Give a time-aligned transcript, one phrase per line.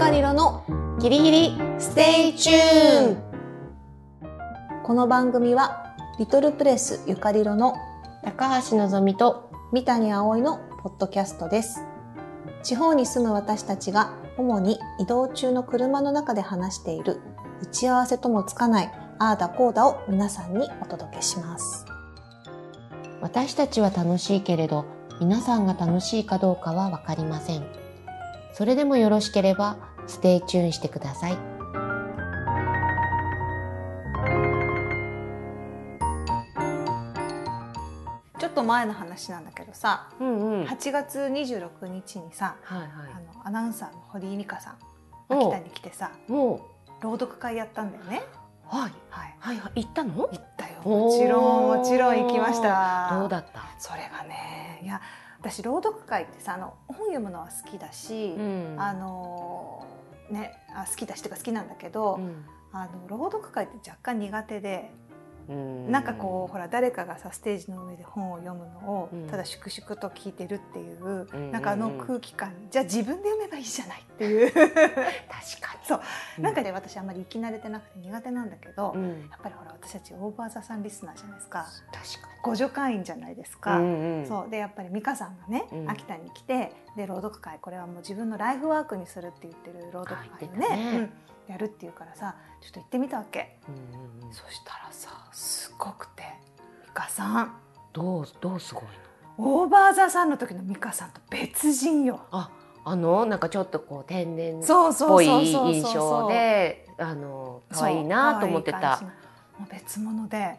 [0.00, 0.64] かりろの
[0.98, 7.74] ギリギリステイチューンこの番組はリトルプレスゆかりろの
[8.24, 11.82] 高橋のぞみと三谷葵のポッドキャストです。
[12.62, 17.20] 地方に住む私たちが主に移動中の車の中で話している
[17.60, 21.84] 打ち合わせともつかないああだこうだを皆さんにお届けします。
[23.20, 24.86] 私たちは楽しいけれど
[25.20, 27.80] 皆さんが楽しいかどうかはわかりません。
[28.54, 31.38] それでもよろしければ stay tune してください。
[38.38, 40.58] ちょっと前の話なんだけどさうんうん。
[40.60, 44.76] はい8月26日にさはあのアナウンサーの堀井美香さん
[45.28, 46.60] お秋田に来てさ朗
[47.18, 48.22] 読会やったんだよね。
[48.72, 48.92] うはい。
[49.10, 49.34] はい。
[49.38, 49.84] はいはい。
[49.84, 50.14] 行ったの？
[50.14, 50.80] 行ったよ。
[50.84, 51.40] もちろ
[51.74, 53.16] んもちろん行きました。
[53.20, 53.62] どうだった？
[53.78, 55.00] それがねいや
[55.40, 58.76] 私朗読会ってさあの本読むのは好きだし、ん。
[58.78, 59.86] あの
[60.30, 62.44] ねあ好きだしとか好きなんだけど、うん。
[62.72, 65.09] あの朗読会って若干苦手で、うん
[65.90, 69.26] なんかこうほら誰かがさステージの上で本を読むのをうん。
[69.28, 71.50] ただ粛々と聞いてるっていう、うん。
[71.50, 74.52] なんかあの空気感じゃあ自分で読めばいいじゃないっていう。
[74.54, 75.84] 確かに。
[75.86, 76.00] そう、
[76.38, 76.44] うん。
[76.44, 79.10] なんかね私あんまり生き慣れてなくて苦手なんだけど、やうん。
[79.12, 81.66] っぱりほら私たちオーバーザさんリスナーじゃないですか。
[81.92, 83.76] 確か互助会員じゃないですにか。
[83.78, 84.26] うんうん。
[84.26, 84.50] そう。
[84.50, 91.10] でやっぱり美香さんがね、うん秋田に来てで朗読会これはもう自分のライフワークにするって言ってる朗読会をね
[91.50, 94.32] やるっていうからさちょっと行ってみたわけ、うんうんうん。
[94.32, 96.22] そしたらさすごくて。
[96.86, 97.52] 美香さん。
[97.92, 98.90] どうどうすごいの？
[99.62, 102.20] オーバーザさんの時の美香さんと別人よ。
[102.30, 102.50] あ
[102.84, 109.00] あのなんかちょっとこう天然っそうそうぽい印象であの可愛いなと思ってた。
[109.58, 110.56] もう別物で、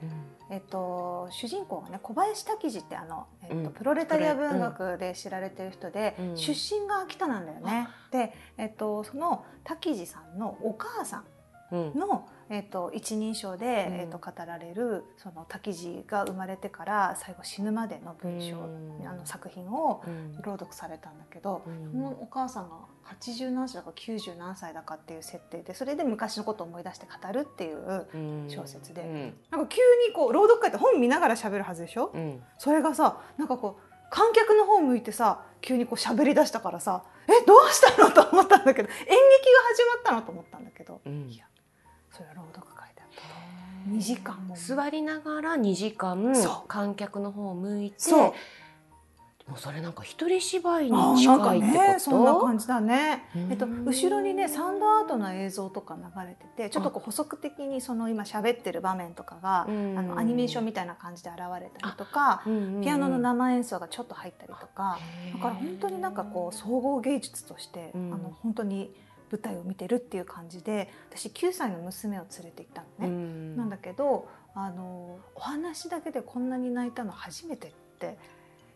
[0.52, 3.72] えっと、主人公がね小林滝次ってあの、えっとうん。
[3.72, 6.38] プロレタリア文学で知られてる人で、うん。
[6.38, 7.88] 出身が秋田なんだよね。
[8.12, 11.26] で、えっと、その滝次さんのお母さん
[11.72, 11.98] うん。
[11.98, 13.94] の、えっと、一人称で、うん。
[13.96, 19.08] えっと、語られるその滝次が生まれてから最後死ぬまでの文章、うん。
[19.08, 20.34] あの作品をうん。
[20.42, 21.92] 朗読されたんだけど、うん。
[21.92, 22.76] そのお母さんが
[23.06, 28.46] 80何歳だか90何歳だかっていう設定でそれで昔のことを思い出して語るっていううん。
[28.50, 29.02] 小説で。
[29.02, 29.34] うん。
[29.50, 32.42] なんか急にこう朗読会って本見ながら喋るはずでしょ、うん。
[32.58, 38.12] それがさなんかこう観客の方向いてさ急にこう喋り出したからさえどうしたの？
[38.12, 39.18] と思ったんだけど演劇が
[39.74, 41.02] 始まったのと思ったんだけど。
[41.06, 41.30] うん。
[41.30, 41.46] いや
[42.10, 44.56] それは朗読会だった2時間も。
[44.56, 46.34] 座りながら2時間
[46.68, 48.34] 観客の方を向いてそう
[49.48, 51.82] もうそれなんか一人芝居あに近いってこと？
[51.94, 53.28] ねそんな感じだね。
[53.36, 53.40] う。
[53.40, 53.52] ん。
[53.52, 59.98] えっと後ろにねサウンドアートの映像とか流れててちょっとこう補足的にその今喋ってる場面とかが、うん。
[59.98, 62.44] あのアニメーションみたいな感じで現れたりとか、
[62.82, 65.00] ピアノの生演奏がちょっと入ったりとか、
[65.34, 68.14] だから本当になんかこう総合芸術として、うん。
[68.14, 68.94] あの本当に
[69.32, 73.08] 舞台を見てるっていう感じで私9歳の娘を連れて行ったのね。
[73.08, 73.58] うん。
[73.58, 78.18] なんだけどあのお話だけでこんなに泣いたの初めてって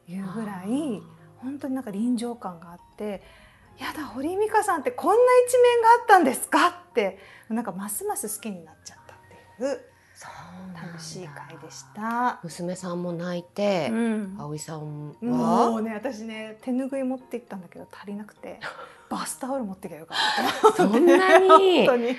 [0.07, 1.01] いうぐらい
[1.37, 3.21] 本当になんか臨場感があって
[3.79, 7.17] 「やだ堀井美香さんってこんな一面があったんですか?」って
[7.49, 9.17] なんかますます好きになっちゃったっ
[9.57, 9.81] ていう
[10.13, 12.39] そう楽しい回でした。
[12.41, 14.35] 娘さんも泣いて、うん。
[14.39, 15.15] 葵さんは？
[15.21, 18.61] もうね私ね手ぬぐい持って行ったんだけど足りなくて
[19.09, 20.77] バスタオル持ってきゃよかった。
[20.77, 21.79] そんなに？
[21.85, 22.05] 本当に。
[22.07, 22.15] へ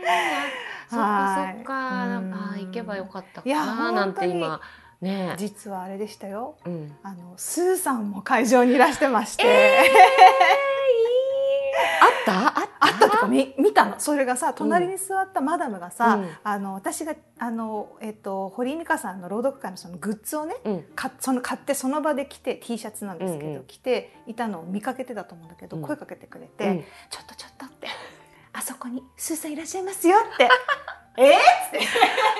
[0.00, 0.02] え
[0.88, 1.74] そっかはいそっか。
[1.74, 1.78] う
[2.22, 4.58] んあー行けばよかったかななんて今
[5.02, 6.56] ね実はあれでしたよ。
[6.64, 6.96] うん。
[7.02, 9.82] あのスーさんも会場にいらしてまして、え
[12.00, 12.60] あった？
[12.60, 12.86] あった？
[12.86, 13.98] あったとか見見たの。
[13.98, 16.30] それがさ隣に座ったマダムがさ、うん。
[16.42, 20.82] あの私があの、えっと、堀井美香さんの朗読会のそのグッズをねうん。
[20.94, 23.64] かその買ってその場で着て T シャツなんですけど、うんうん。
[23.64, 25.82] 着ていたのを見かけてたと思うんだけど、うん。
[25.82, 26.84] 声かけてくれて、うん。
[27.10, 27.88] ちょっとちょっとって
[28.52, 30.48] あそこにスーさんいらっしゃいますよって
[31.16, 31.36] えー？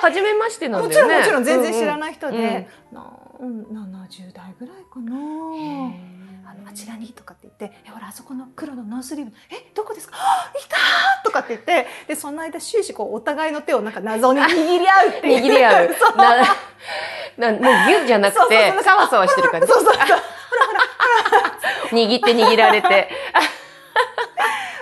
[0.00, 1.24] 初めましてなんもだよね。
[1.24, 3.06] ちろんもちろん全然知らいない人で、な
[3.40, 5.14] うん70代ぐらいかな。
[6.44, 10.16] あのあちらにとかって言って「えほらあそこの黒のノースリーブえどこですか？
[10.18, 15.44] あいたー!」とかって言ってでその間終始こうお互いの手をなんか謎に握り合うっていう。
[15.44, 15.94] 握り合う。
[15.98, 16.16] そう。
[16.16, 16.36] な
[17.38, 18.78] なもうギュッじゃなくそうそうそう。
[18.78, 19.66] てサワサワしてる感じ。
[19.66, 20.04] そうそうそう。
[21.92, 23.08] 握って握られて。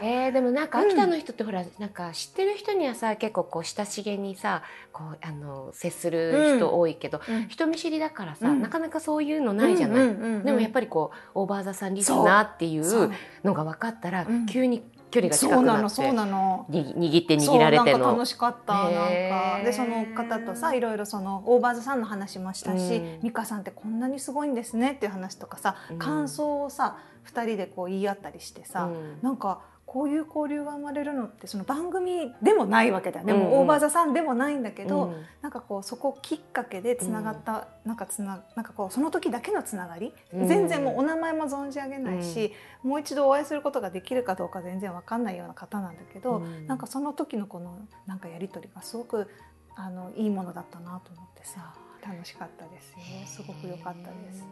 [0.02, 4.62] えー、でもなんか秋田の人ってほら、なんか知ってる人にはさ結構こう親しげにさ
[4.92, 7.48] こうあの接する人多いけど、うん。
[7.48, 8.62] 人見知りだからさ、うん。
[8.62, 10.08] なかなかそういうのないじゃない？
[10.44, 13.02] でもやっぱぱりこう OVER THE SUN リスナーっていそう。
[13.04, 13.12] う
[13.44, 14.46] のが分かったら、うん。
[14.46, 19.60] 急に距離が近くなってそうなのに握って握られてそうなんかの楽しかったなんか。
[19.64, 23.20] でその方とさいろいろその OVER THE SUN の話もしたし、うん。
[23.22, 25.98] 美香さんってこんなにすごいんですねっていう話とかさ、うん。
[25.98, 29.18] 感想をさ2人でこう言い合ったりしてさ、うん。
[29.20, 29.60] なんか
[29.92, 33.50] こういう交流が生まれるのってその番組でもないわけだよね、うんうん。
[33.50, 35.24] もう OVER THE SUN でもないんだけど、うん。
[35.42, 40.46] なんかこうそこきっかけでつながった、なんかつななんかこうその時だけのつながり、うん。
[40.46, 42.52] 全然もうお名前も存じ上げないし、
[42.84, 46.68] もう一度お会いすることができるかどうか全然わかんないような方なんだけど、うん。
[46.68, 47.76] なんかその時のこの
[48.06, 49.28] なんかやり取りがすごく
[49.74, 51.74] あのいいものだったなと思ってさ
[52.06, 52.96] 楽しかったですよ
[53.26, 54.44] すごく良かったです。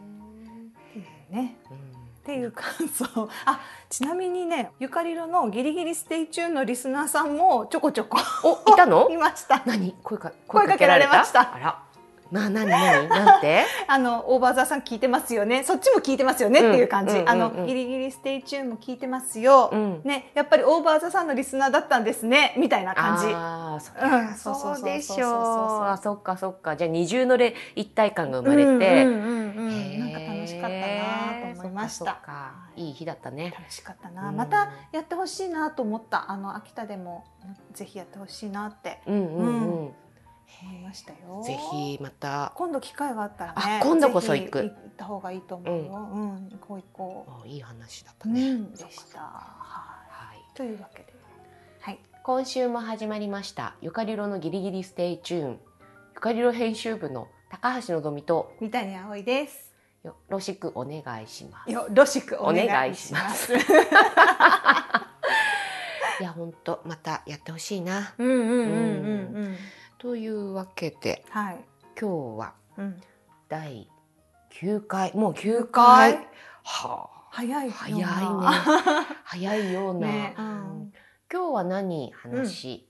[1.29, 1.55] ね。
[1.71, 3.29] うんっていう感想。
[3.45, 9.09] あちなみにねゆかりろのギリギリ stay tune のリスナーさんもちょこちょこおいたの？
[9.11, 9.61] いました。
[9.65, 9.95] 何？
[10.03, 11.53] 声か声かけられました。
[11.55, 11.79] あら
[12.31, 13.65] な何何なんて？
[13.87, 15.63] あの OVER THE SUN 聞いてますよね。
[15.63, 17.35] そっちも聞いてますよねっていう感じ、うんうんうん。
[17.35, 20.01] うんあのギリギリ stay tune も聞いてますよ、うん。
[20.03, 22.53] ねやっぱり OVER THE SUN のリスナーだったんですね。
[22.57, 23.25] みたいな感じ。
[23.33, 24.27] ああそ,、うん。
[24.35, 26.75] そそうそうでしょうあそっかそっか。
[26.75, 29.99] じゃあ二重のれ一体感が生まれて、うんうんうんうん。
[29.99, 32.19] なんか楽しかったなと思いました。
[32.75, 33.53] いい日だったね。
[33.57, 34.35] 楽しかったな、うん。
[34.35, 36.29] またやってほしいなと思った。
[36.31, 37.25] あの秋田でも
[37.73, 38.99] ぜひやってほしいなって。
[39.07, 39.47] うんうん。
[39.47, 39.93] うん、
[40.61, 41.41] 思いましたよ。
[41.43, 42.51] ぜひまた。
[42.55, 44.63] 今度機会があったらねあ今度こそ行く。
[44.63, 46.49] 行った方がいいと思うよ、うん。
[46.49, 49.19] 行こう行こあいい話だったう、ね、うん、でした。
[49.19, 49.25] は
[50.09, 50.37] はい。
[50.37, 51.13] いというわけで。
[51.79, 51.99] はい。
[52.23, 53.75] 今週も始まりました。
[53.81, 55.59] ゆかりろのギリギリステイチューン。
[56.15, 58.53] ゆかりろ編集部の高橋のぞみと。
[58.59, 59.73] 三谷葵です。
[60.03, 61.71] よろしくお願いします。
[61.71, 63.53] よろしくお願いします。
[66.19, 68.13] いや本当またやってほしいな。
[68.17, 68.57] うんうんうんうん。
[68.57, 68.61] う
[69.49, 69.57] ん
[69.99, 71.59] というわけではい、
[71.99, 73.01] 今日はうん、
[73.49, 73.89] 第
[74.61, 76.13] 9回もう9回？
[76.13, 76.27] 回
[76.63, 77.19] はあ。
[77.31, 78.05] 早い早いね。
[79.25, 80.35] 早いような、ね。
[80.37, 80.49] ううん。
[80.83, 80.93] ん
[81.31, 82.89] 今日は何話、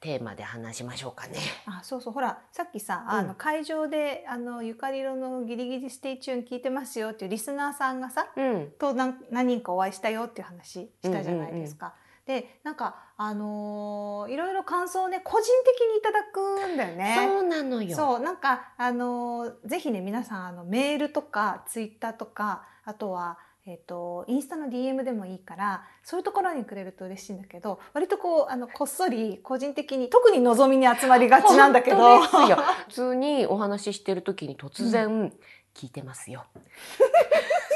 [0.00, 1.38] テーマで話しましょうかね。
[1.64, 2.12] あそうそう。
[2.12, 3.10] ほらさっきさ、うん。
[3.10, 11.94] あの会場であのゆかりろのギリギリステイチューン聞いてますよっていうリスナーさんがさうん、と何何人かお会いしたよっていう話したじゃないですか。
[12.30, 17.16] でなんかあのーいろいろ感想をね個人的にいただくんだよね。
[17.18, 17.96] そうなのよ。
[17.96, 35.32] そうなんかあのーぜひね皆さんあのメールとかツイッターとかあとはえっ、とインスタの DM でもいいからそういうところにくれると嬉しいんだけど割とこうあのこっそり個人的に特に望みに集まりがちなんだけど普通にお話ししてる時に突然、
[35.74, 36.46] 聞いてますよ。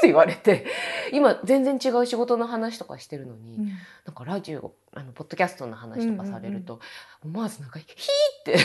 [0.05, 0.65] って言われて。
[1.11, 3.67] 今全然違う仕事の話とかしてるのに、うん。
[4.05, 6.79] なんかラジオあのポッドキャストの話とかされると、
[7.23, 7.93] 思わずなんかヒー
[8.41, 8.57] って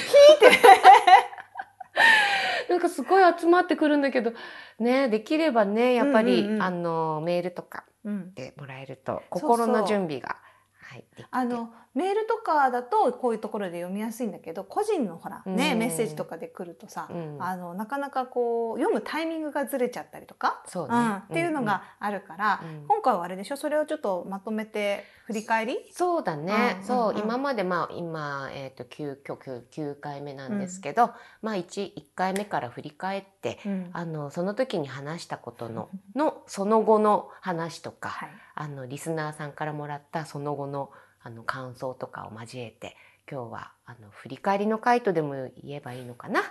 [2.71, 4.33] なんかすごい集まってくるんだけど
[4.79, 6.63] ねできればねやっぱり、うんうんうん。
[6.63, 8.35] あのメールとかうん。
[8.35, 10.37] でもらえると心の準備が
[10.83, 15.79] はいあのメールとかだとこういうところで読みやすいんだけど個人のほらね、うん。
[15.79, 17.37] メッセージとかで来るとさ、うん。
[17.41, 22.69] あのなかなかこう読むタイミングがずれちゃったりとか、そうね、うん、っていうのがあるから、うん。
[22.69, 23.57] うん今回はあれでしょ？
[23.57, 25.79] それをちょっとまとめて振り返り？
[25.93, 26.87] そうだね、うん。
[26.87, 27.19] そう。
[27.19, 31.11] 今までまあ今、えー、と 9, 9, 9回目なんですけど、
[31.43, 33.91] まあ 1, 1回目から振り返ってうん。
[33.93, 38.29] あのその時に話したことののその後の話とか、はい。
[38.55, 40.91] あのリスナーさんからもらったその後の
[41.23, 42.97] あの感想とかを交えて
[43.31, 46.43] 今日はあの振り返りの回とでも言えばいいのかな？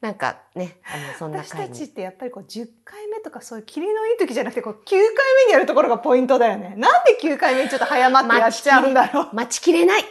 [0.00, 4.98] なんかねあのそんな私たちってやっぱりこう10回目とかそういうキリのいい時じゃなくてこう9回
[5.44, 6.74] 目にやるところがポイントだよね。
[6.76, 9.28] なんで9回目にちょっと早まってやっちゃうんだろう？
[9.36, 10.04] 待ちきれない。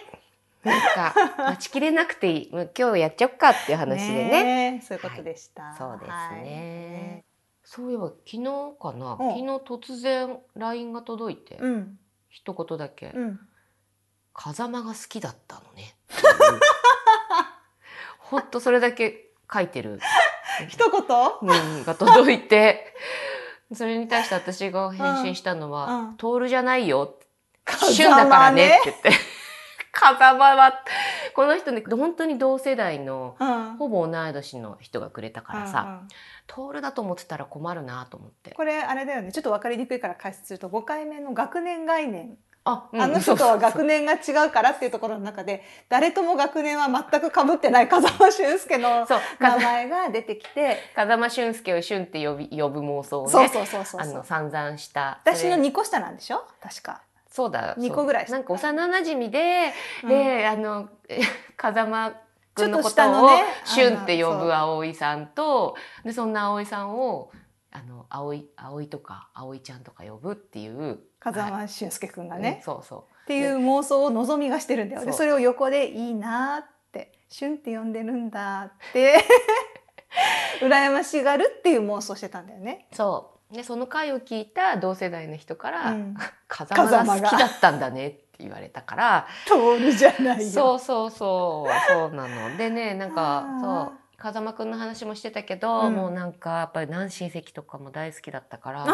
[0.63, 4.29] なんか 待ちきれなくていいもう今日やっちゃおっかっていう話でね。
[4.29, 5.75] ねえそういうことでした。
[5.77, 6.43] そうですはい。
[6.43, 7.25] ね、
[7.63, 8.43] そういえば昨日
[8.79, 9.12] かな？
[9.13, 9.17] うん。
[9.17, 12.00] 昨日突然 LINE が届いて、うん。
[12.29, 13.39] 一言だけ、うん。
[14.34, 15.96] 風間が好きだったのね。
[18.20, 20.00] ほんとそれだけ書いてる、
[20.70, 21.02] 一言？
[21.42, 22.96] うん、が届いて、
[23.74, 27.18] それに対して私が返信したのは、うんうんじゃないよ。
[27.66, 29.12] 風旬だから間ねねって言って。
[29.92, 30.82] 風間は、
[31.36, 33.76] この人ね、本当に同世代の、うん。
[33.78, 36.08] ほぼ同い年の人がくれたからさ、うんうん
[36.48, 38.52] トールだと思ってたら困るなと思って。
[38.52, 49.08] これあれだよねちょっと分かりにくいから解説すると5回目の学年概念、あ、うんあの人とは学年年が違うからっていうところの中で誰とも学年は全く被ってない風間俊介の
[49.39, 55.20] 名風前が出てきて風間俊介を俊って呼び呼ぶ妄想をね、そうそうそうそうあの散々した。
[55.24, 56.46] 私のそれ2個下なんでしょ？
[56.62, 57.01] 確か。
[57.32, 57.75] そうだ。
[57.77, 59.72] 二個ぐらいなんか幼馴染で、
[60.03, 61.22] うんで、あの、え
[61.56, 62.13] 風間
[62.53, 67.32] くんのことをのね、シュンって呼ぶ葵さんと、で、そんな葵さんを、
[67.72, 79.24] あの葵葵とか葵ちゃんとか呼ぶっていう風間俊介くんがね、うんそうそっていう妄想を望みがしてるんだよでそれを横で「いいな」って「シュンって呼んでるんだ」って
[80.62, 82.88] 羨ましがるっていう妄想してたんだよね。
[82.92, 83.56] うそう。
[83.56, 86.16] でその回を聞いた同世代の人から「うん。
[86.48, 89.28] 風間が好きだったんだね」って言われたから。
[89.48, 90.50] 通るじゃないよ。
[90.50, 92.58] そうそうそうそうなの。
[92.58, 95.96] でねなんかそう風間くんの話もしてたけど、うん。
[95.96, 98.88] もうなんかやっぱり男親戚とかも大好きだったからめっ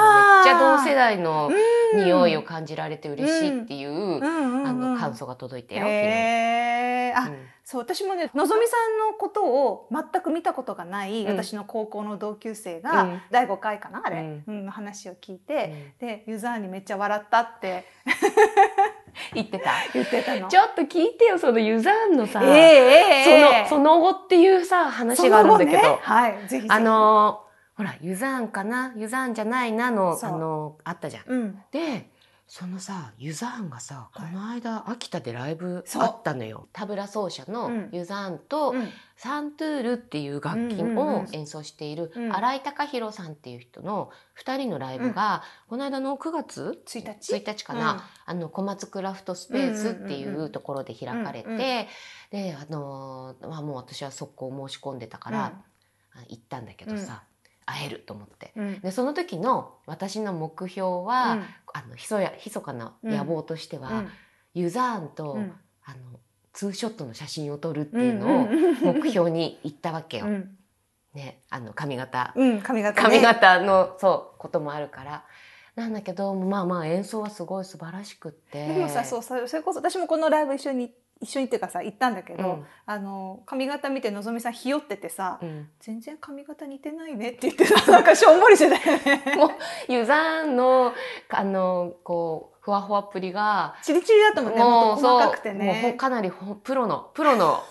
[0.46, 5.96] ちゃ同世代のうん匂いを感じられて嬉しいっていう、あの感想が届いてよ、昨日。
[5.96, 7.38] へーあ、うん。
[7.64, 11.28] そう私もねのぞみさんのことを全く見たことがない、うん。
[11.28, 13.22] 私の高校の同級生が、うん。
[13.32, 14.44] 第5回かなあれ、うん。
[14.48, 17.86] うんの話を聞いて、でユザーにめっちゃ笑ったって
[19.34, 19.72] 言ってた。
[19.94, 20.48] 言ってたの？
[20.48, 23.68] ちょっと聞いてよそのユザーンのさ、ええええ。
[23.70, 26.00] そのその後っていうさ話があるんだけど、ね。
[26.02, 26.66] はいぜひぜひ。
[26.70, 27.44] あの
[27.76, 28.94] ほらユザーンかな？
[28.96, 31.24] ユザーンじゃないなのあのあったじゃん。
[31.28, 31.60] うん。
[31.72, 32.10] で
[32.50, 34.32] そのさユザーンがさこはい。
[34.32, 36.70] の間秋田でライブあったのよ。
[36.72, 37.90] タブラ奏者のうん。
[37.92, 38.88] ユザーンと、うん。
[39.18, 40.86] サントゥールっていう楽器を
[41.24, 42.34] ん演奏しているうん。
[42.34, 44.12] 新井貴弘さんっていう人の
[44.42, 51.88] 2人のライブが、この間の9月？1日？1日かな、あの小松クラフトスペースっていんうところで開かれて、
[52.32, 55.46] であのーまあ、もう私は速攻申し込んでたから、
[56.14, 57.24] あ行ったんだけどさ、
[57.68, 58.54] 会えると思って。
[58.56, 58.68] うん。
[58.68, 61.46] うんでその時の私の目標は、うん。
[61.74, 64.10] あのひそや密かな野望としては、うん。
[64.56, 65.54] ユザーンと、うん。
[65.86, 66.20] あの
[66.54, 68.48] ツーショットの写真を撮るっていうのを
[68.94, 70.26] 目標に言ったわけよ。
[70.26, 70.58] うん。
[71.14, 72.34] ね、あの髪型。
[72.36, 73.10] うん髪型ね。
[73.10, 75.26] 髪型のそうこともあるから。
[75.76, 78.68] なんだけどまあまあ演奏はすごい素晴らしくって。
[78.68, 82.66] でもさそうそそれこそ私もこのライブ一緒に一緒にっていうかさ行ったんだけど、うん。
[82.86, 87.86] あの髪型見てのぞみさんひよっててさ、うん、全然髪型似てないねって言ってた。
[87.92, 89.24] なんかしょんぼりしてたよね。
[89.36, 90.94] もうユザーンの
[91.30, 94.60] あのこうふわふわっぷりがチリチリだったもんね。
[94.60, 97.64] もっと細かくてもうかなりほ プロのプロの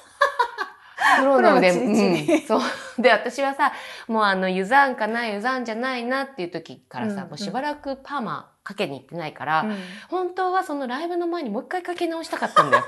[1.18, 2.60] プロの腕うん、そう。
[2.98, 3.72] で私はさ
[4.08, 7.28] もうあのユザーンかなユザーンじゃないなっていう時からさ、うん。
[7.28, 9.76] もうしばらくパーマかけに行ってないから、うん。
[10.08, 12.84] 本当はそのライブの前にもう一回かけ直したかったんだよ。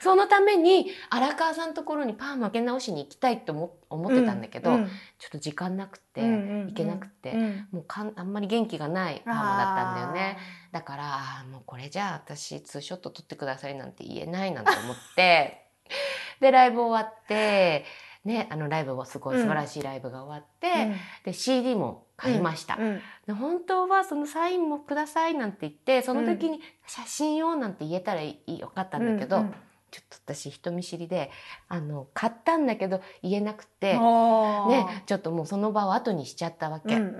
[0.00, 6.66] そのために荒川さんのところにパーマかけ直しに行きたいと思思ってたんだけど、うんちょっと時間なくて、うんうんうん。
[6.68, 7.68] 行けなくて、うん。
[7.72, 10.38] もうかんあんまり元気がないパーマだったんだよね。
[10.70, 15.64] だからもうこれじゃあ私ツーショット撮ってくださいなんて言えないなんて思って
[16.40, 17.84] でライブ終わって
[18.24, 23.00] ねあのライブはすごい素晴らしいライブが終わって、あーで CD も買いました、うんうん。
[23.26, 29.54] で本当はそのサインもくださいなんて言ってその時に写真をなんて言えたらいいよかったんだけど、うんうん。
[29.90, 31.30] ちょっと私人見知りで
[31.66, 36.94] あの買ったんだけど言えなくて、ね、ちょっともうその場を後にしちゃったわけ。
[36.94, 37.10] うんうん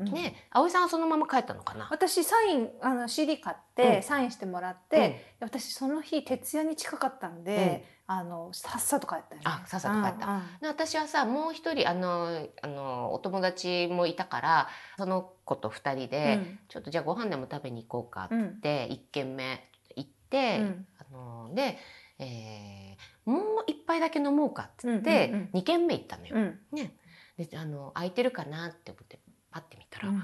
[0.00, 0.12] うんうん。
[0.12, 1.86] ね、葵さんはそのまま帰ったのかな？
[1.88, 4.02] 私サインあの CD 買って、うん。
[4.02, 9.42] サインしてもらって、私その日徹夜に近かったんで、あのさっさと帰ったよね。
[9.44, 10.26] あさっさと帰った。
[10.26, 10.42] うんうん。
[10.60, 18.42] で私はさもう一人あのあのお友達もいたからその子と二人で、ちょっとじゃあご飯でも食べに行こうかってうん。
[18.42, 19.64] うん言って、一軒目
[19.94, 20.86] 行って、うん。
[20.98, 21.78] あので、
[22.18, 25.50] えーもう一杯だけ飲もうかって言って、うんうんうん。
[25.52, 26.34] 二軒目行ったのよ。
[26.34, 26.58] うん。
[26.72, 26.92] ね、
[27.38, 29.20] であの空いてるかなって思って
[29.52, 30.16] パッて見たら、うん。
[30.16, 30.22] も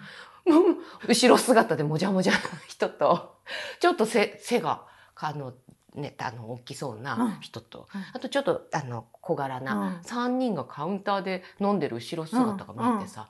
[0.72, 0.76] う
[1.06, 3.36] 後ろ姿でもじゃもじゃな人と
[3.78, 5.54] ちょっと背背があの、
[5.96, 8.04] ね、あの大きそうな人と、うん。
[8.12, 10.00] あとちょっとあの小柄うなん。
[10.02, 13.28] 3人がカウンターで飲んでる後ろ姿が見えてさ、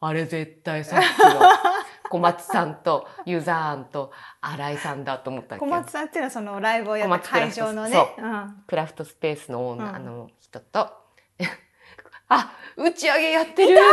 [0.00, 1.40] あれ絶対さっきの
[2.10, 8.16] 小松さんとユザーンと新井さんだと思った小よ松さんっていうのはそのライブをやった会場のね。
[8.66, 10.90] クラフトスペースのオーナー、の人と。
[12.30, 13.86] あ打ち上げやってるっていういたー。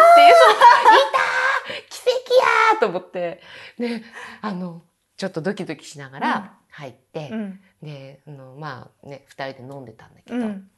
[1.90, 3.42] 奇跡やーと思って。
[3.78, 4.04] ね
[4.42, 4.82] あの
[5.18, 6.22] ちょっとドキドキしながうん。
[6.22, 7.60] ら入って、うん。
[7.82, 10.70] であのまあね2人で飲んでたんだけど、うん。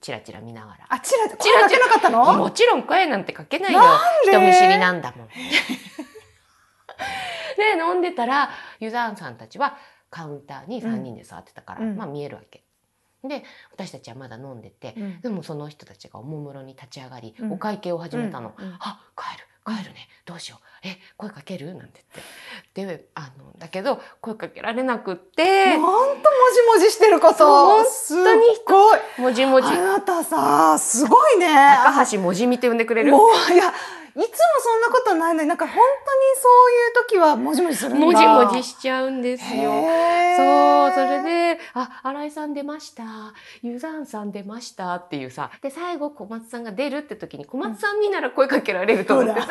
[0.00, 0.86] チラチラ見ながら。
[0.88, 1.68] あチラチチラ。
[1.80, 2.32] かかったの？
[2.34, 3.80] もちろん声なんてかけないよ。
[4.24, 5.28] 人見知りなんだもん。
[7.56, 9.76] で飲んでたらユザーンさんたちは
[10.08, 11.96] カウンターに3人で座ってたから、うん。
[11.96, 12.64] まあ見えるわけ。
[13.22, 15.20] で私たちはまだ飲んでて、うん。
[15.20, 17.52] でもその人たちがおもむろに立ち上がり、うん。
[17.52, 18.54] お会計を始めたの。
[18.56, 18.64] うん。
[18.66, 18.76] うん。
[18.80, 20.64] あ帰る帰るねどうしよう。
[20.86, 21.74] え声かける？
[21.74, 22.04] なんて
[22.74, 22.96] 言って。
[22.98, 25.70] であのだけど声かけられなくって。
[25.70, 25.92] なんとも
[26.74, 27.46] じもじしてること。
[27.46, 28.40] 本当に。
[28.40, 28.98] っごい。
[29.18, 29.68] もじもじ。
[29.68, 31.46] あなたさすごいね。
[31.84, 33.12] 高橋もじみって呼んでくれる？
[33.12, 33.72] もういや
[34.16, 34.26] いつも
[34.60, 35.86] そんなことないのになんか本当に
[36.36, 39.72] そういう時はもじもじするんだもじもじしちゃうんですよ。
[39.72, 41.22] へそう、ーそれ
[41.54, 43.04] で、あ、新井さん出ました。
[43.62, 45.50] ユザンさん出ましたっていうさ。
[45.62, 49.48] で、最後小松さんが出るって時に小松さんになら声かけられると思ってさ。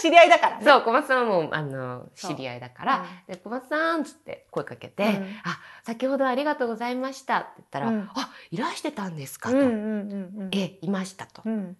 [0.00, 5.10] 知り合いだからねそう、小松さんはもう、あの、知り合いだから、で、小松さんっつって声かけて、うん
[5.44, 9.56] あ、先ほどありがとうございましたって言ったら、うんあ、いらしてたんですかと。
[9.56, 11.42] うんうんうんうんえ、いましたと。
[11.44, 11.76] うん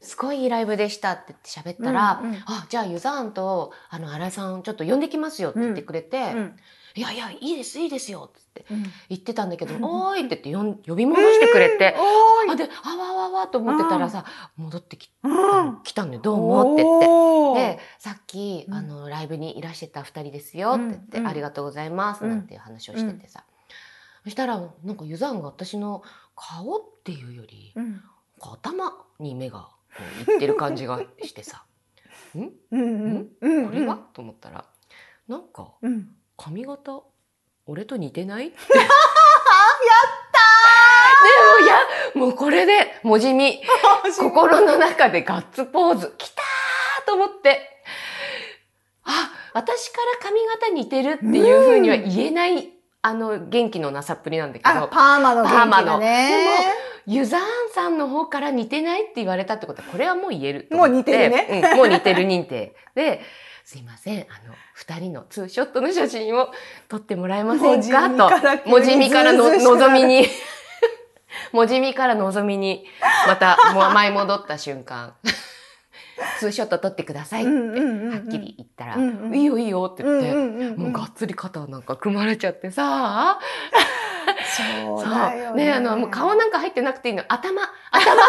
[0.00, 6.56] すごいいいライブでしたって喋ったら、うんうんあ、じゃあユザーンと、あの、新井さんちょっと呼んできますよって言ってくれて、うん
[6.96, 8.84] いやいや、いいです、いいですよってうん。
[9.08, 14.24] 言ってたんだけど、うんおーいって言って呼び戻してくれて、おーいあ、で、あわわわと思ってたらさ、
[14.56, 15.82] 戻ってき,、うん。
[15.82, 17.76] 来たのよ、どうもって言って。
[17.78, 18.74] で、さっき、うん。
[18.74, 23.42] あの、ライブにいらしてた二人ですよって言って、うんうんありがとうございますなんていう話をしててさ。
[24.22, 26.04] そしたら、なんかユザーンが私の
[26.36, 27.74] 顔っていうより、
[28.40, 31.64] 頭に目がこういってる感じがしてさ、
[32.36, 32.50] ん。
[32.72, 33.28] うんうん。
[33.40, 34.64] うんこれは、と思ったら、
[35.28, 36.08] なんかうん。
[36.36, 37.00] 髪型、
[37.66, 38.48] 俺と似てない？
[38.48, 38.58] って。
[38.58, 38.82] や
[41.24, 41.78] でもいや、
[42.14, 43.60] もうこれで、もじみ、っ
[44.04, 47.82] た心の中でガッツポーズ、きたーと思って、
[49.04, 52.70] あ、私から髪型似てるっていうふうには言えない、
[53.02, 56.74] あの、元気のなさっぷりなんだけあど、パーマの元気パーマのだね
[57.06, 60.68] ユザーンさんの方から似てないって言われたってことは、これはもう言える。
[60.70, 61.72] もう似てるね。
[61.72, 62.74] うん、もう似てる認定。
[62.94, 63.20] で、
[63.64, 66.50] すいません、あの、二人のツーショットの写真を
[66.88, 68.10] 撮ってもらえませんか？
[68.10, 68.30] と。
[68.68, 70.26] もじみからの、のぞみに、
[71.52, 72.84] もじみからのぞみに、
[73.26, 75.14] また、もう舞い戻った瞬間、
[76.38, 77.56] ツーショット撮ってくださいって、は
[78.18, 78.96] っきり言ったら、
[79.34, 80.34] いいよいいよって言って、
[80.76, 83.40] もうがっつり肩なんか組まれちゃってさ、
[84.54, 85.72] そうね。
[85.72, 87.24] あのもう顔なんか入ってなくていいの。
[87.28, 88.22] 頭頭だ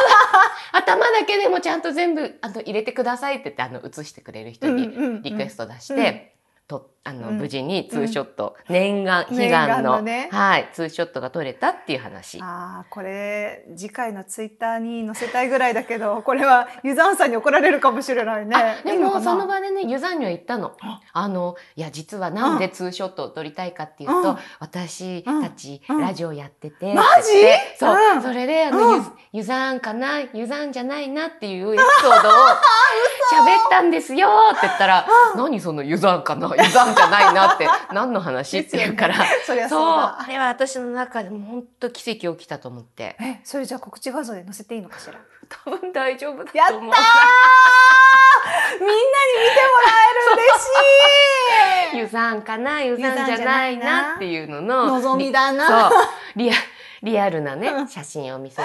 [0.74, 6.36] 頭だけでもちゃんと全部あの入れてくださいって言ってあの写してくれる人にリクエストト出して、
[6.67, 7.38] とあのうん。
[7.38, 12.40] 無事にツーショット、念願悲 念願の願のねはいツーショットが撮れたっていう話。
[12.42, 18.56] ああこれ次回のツイッターに載せたいぐらいだけどこれはユザンさんに怒られるかもしれないね。
[18.56, 20.74] あでもその場でねユザンには言ったの。
[20.82, 21.00] あ。
[21.14, 24.38] あのいや実はなんでツーショットを撮りたいかっていうと、うん。
[24.60, 26.02] 私うんたちうん。
[26.02, 27.32] ラジオやってて、マジ？
[27.80, 28.22] そう、うん。
[28.22, 30.20] それであの、ユザンかな？
[30.34, 32.32] ユザンじゃないなっていうエピソードを
[33.32, 36.52] 喋ったんですよって言ったら、何そのユザンかな？
[36.56, 39.16] ユザンじゃないなって何の話って言うから。
[39.46, 43.16] そそうそう、だあれは私の中でも本当奇跡起きたと思って。
[43.22, 45.14] えそれじゃあ告知画像で載せていいのかしら？
[45.66, 46.94] 多分大丈夫だやったーと思う。
[48.79, 49.00] みんなに見
[49.50, 52.81] てもらえる嬉しいユザンかな？
[52.81, 54.86] ユザンじゃないなっていうのの。
[55.00, 56.01] 望みだなそう。
[56.36, 56.53] リア
[57.03, 58.62] リアルなねう、ん写真を見せ、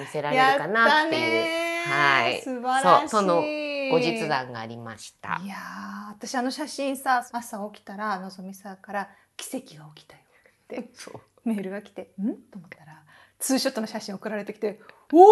[0.00, 5.48] 見せられやるかなっていう、いうはい素晴らしいそうその後日談がありましたい。
[5.48, 10.22] やー私あの写真さ朝起きたらのぞみさんから「奇跡が起きたよ」
[10.64, 13.02] ってそうメールが来て「ん?」と思ったら
[13.38, 14.80] ツーショットの写真送られてきて
[15.12, 15.30] 「おー!」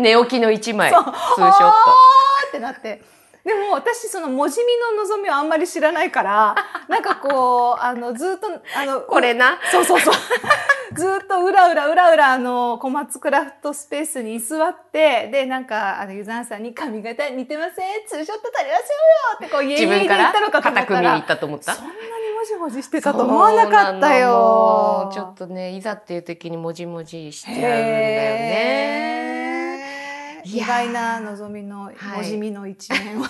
[0.00, 1.74] 寝起きの一枚、ツーショット。
[2.48, 3.02] ってなって。
[3.44, 6.54] でも私そのもじみの望みをあんまり知らないから
[6.88, 9.58] なんかこうあのずっとあの これな。
[9.70, 10.14] そうそうそう。
[10.94, 18.06] ずっとうらうらうらうらあの小松クラフトスペースに居座ってでなんかあのユザンさんに髪型似てません？
[18.06, 18.84] ツーショット撮りましょ
[19.40, 21.74] うよってこう家に自分から言ったのかと思ったら行ったと思った？
[21.74, 25.10] そんなにもじもじしてたと思わなかったよ。
[25.12, 29.13] ちょっとね、いざっていう時にもじもじしちゃうんだよね。
[30.44, 33.24] 意外な望みのはいもじみの一面を、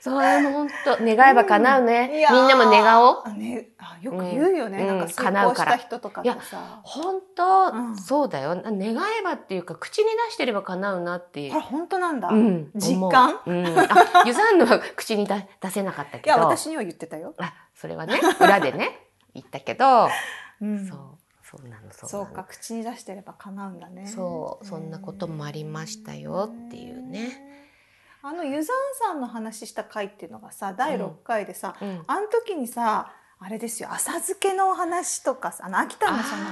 [0.00, 2.18] そう、あの本当願えば叶うね。
[2.18, 3.22] いやーみんなも願おう。
[3.24, 7.96] あねあよく言うよね、うんなんか成功し叶うからた人とかってさ本当、うん。
[7.96, 8.54] そうだよ。
[8.54, 11.52] 願えばっていうか、口に出してれば叶うなっていう。
[11.52, 11.62] これ。
[11.62, 13.30] 本当なんだ、いうん、実感？
[13.30, 13.50] 思う。
[13.50, 13.88] うん、あ、
[14.26, 16.36] ゆざんのは口に出出せなかったけど。
[16.36, 19.00] や私には言ってたよ、あ、それはね、裏でね、
[19.32, 20.08] 言ったけど、
[20.60, 20.86] うん。
[20.86, 20.98] そう、
[21.56, 24.06] そうなの、そうか口に出してれば叶うんだね。
[24.06, 26.52] そうそんなこともありましたよ。
[26.66, 27.52] っていうね。
[28.22, 32.02] あのユザンさんの話した回っていうのがさ第6回でさ、うん。
[32.06, 36.42] あの時にさあれですよ浅漬けのお話とかさあの秋田のその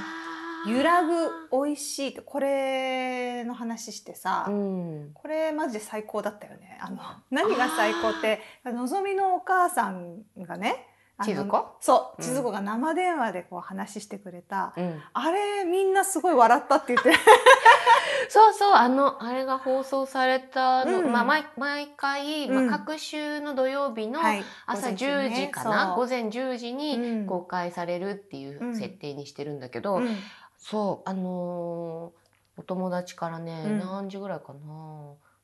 [0.77, 5.11] 揺らぐ美味しいってこれの話してさ、うん。
[5.15, 6.77] これマジで最高だったよね。
[6.79, 10.85] あの何が最高ってのぞみのお母さんがね
[11.23, 12.25] 千鶴子そううん。
[12.25, 15.01] 千鶴子が生電話でこう話してくれた、うん。
[15.13, 17.13] あれみんなすごい笑ったって言って。
[18.29, 21.11] そうそう、あの、あれが放送されたの、うん。
[21.11, 22.67] まあ、毎、毎回、うん。
[22.69, 24.43] まあ、各週の土曜日のはい。
[24.65, 25.95] 朝午前中10ね時かな、そう。
[25.97, 27.25] 午前10時うにん。
[27.27, 30.15] 公開されるっていううん設定にしてるんだけど、うん。
[30.57, 32.23] そう、あのー
[32.55, 33.79] お友達からね、うん。
[33.79, 34.59] 何時ぐらいかな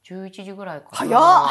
[0.05, 1.49] ？11時ぐらいかな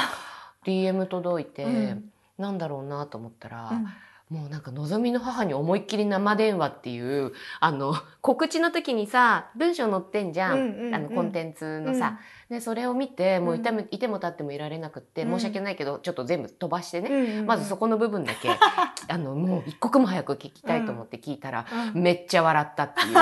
[0.64, 2.12] ？DM 届いて、うん。
[2.38, 3.88] なんだろうなと思ったら、うん
[4.30, 10.52] もうなんか、のぞみの母に思いっきり生電話っていう、あの、 告知の時にさ、文章載ってんじゃん。
[10.52, 12.18] うんうんうんあの、コンテンツのさ。
[12.50, 17.08] で、それを見て、もういても,、いても立ってもいられなくって、うん申し訳ないけど、ちょっと全部飛ばしてね。
[17.08, 18.50] うんうんまずそこの部分だけ、
[19.08, 21.64] あの、もう一刻も早く聞きたいと思って聞いたら、
[21.94, 23.16] うんめっちゃ笑ったっていう、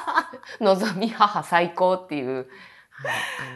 [0.64, 2.46] のぞみ母最高っていう、はい、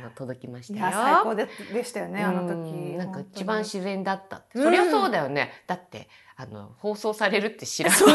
[0.03, 0.93] あの、届きましたよ。
[0.93, 4.59] 最高ででしたよねあの時うんなんか一番自然だったって。
[4.59, 5.51] うんそりゃそうだよね。
[5.67, 6.09] だって、
[6.41, 8.01] あの、放送されるって知らない。
[8.01, 8.09] で、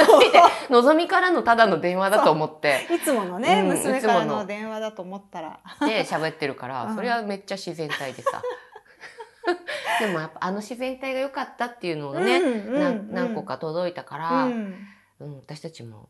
[0.73, 5.59] のぞみからのただの電話だと思って、いつものね、うん娘からのの電話だと思ったら。
[5.81, 6.95] で喋ってるから、うん。
[6.95, 8.41] それはめっちゃ自然体でさ。
[10.01, 13.13] でもやっぱあの自然体が良かったっていうのがね、うんうんなうん。
[13.13, 14.51] 何個か届いたかうら、ん。
[15.19, 16.09] うん私たちも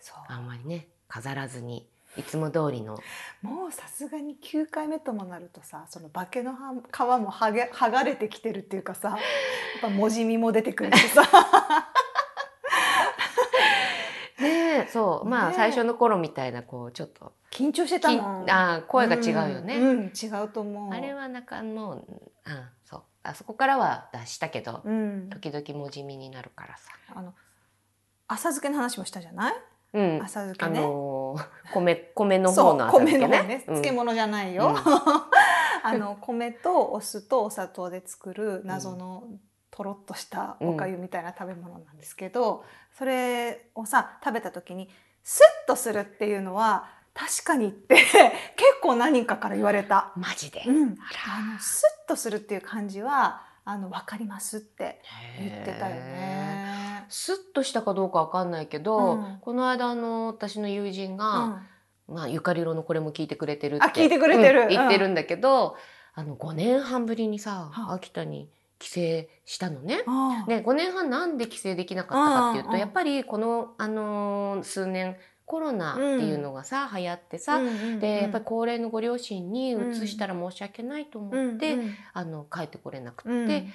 [0.00, 0.16] そう。
[0.26, 2.98] あんまりね、飾らずに、いつも通りの。
[3.40, 9.18] もうさすがに9回目ともなるとさその化けの葉皮もはげ剥がれてきてるっていうかさやっ
[9.80, 11.22] ぱ文字身も出てくるしさ
[14.40, 15.28] ねえそう。
[15.28, 19.76] まあ最初の頃みたいな、こう、ちょっと、緊張してたもんきあ声が違うよね。
[19.76, 23.02] うん、うん違うと思うあれはなんかもう、うん、そう。
[23.22, 26.92] あそこからは出したけど、うん時々文字身になるからさ。
[27.14, 27.34] あの
[28.26, 29.54] 浅漬けの話もしたじゃない？
[29.92, 30.20] うん。
[30.22, 30.92] あ浅漬けね、のー
[31.72, 33.36] 米、米の方の浅米漬けね。
[33.36, 34.76] の方ね、漬物じゃないよ、うん。
[35.84, 39.24] あの米とお酢とお砂糖で作る謎の
[39.70, 42.64] とろっとしたおかゆみたいな食べ物なんですけど、
[42.96, 44.88] それをさ食べた時に
[45.22, 47.96] スッとするっていうのは確かにって
[48.56, 50.12] 結構何人かから言われた。
[50.16, 50.62] マジで。
[50.66, 55.00] うん、ああのスッとするっていう感じはあの分かりますって
[55.38, 56.66] 言ってたよへね。
[57.02, 57.04] ー。
[57.08, 59.38] スッとしたかどうかわかんないけど、うん。
[59.40, 61.60] この間あの私の友人が、
[62.08, 62.14] うん。
[62.14, 64.62] まあゆかりろのこれも聞いてくれてるってあ聞いてくれてる。
[64.62, 65.76] うん言ってるんだけど、
[66.14, 67.92] あの5年半ぶりにさ、はあ。
[67.94, 68.48] 秋田に
[68.78, 68.94] 帰省
[69.44, 69.98] したのね。
[70.48, 75.16] で5年半なんで帰省できなかったかっていうと、やっぱりこの、あのー数年
[75.52, 78.00] コロナっていうのがさ、流行ってさ、うんうんうん。
[78.00, 81.94] でやっぱり高齢のご両親に移したら申し訳ないと思って、うんうん。
[82.14, 83.72] あの帰ってこれなくて、うん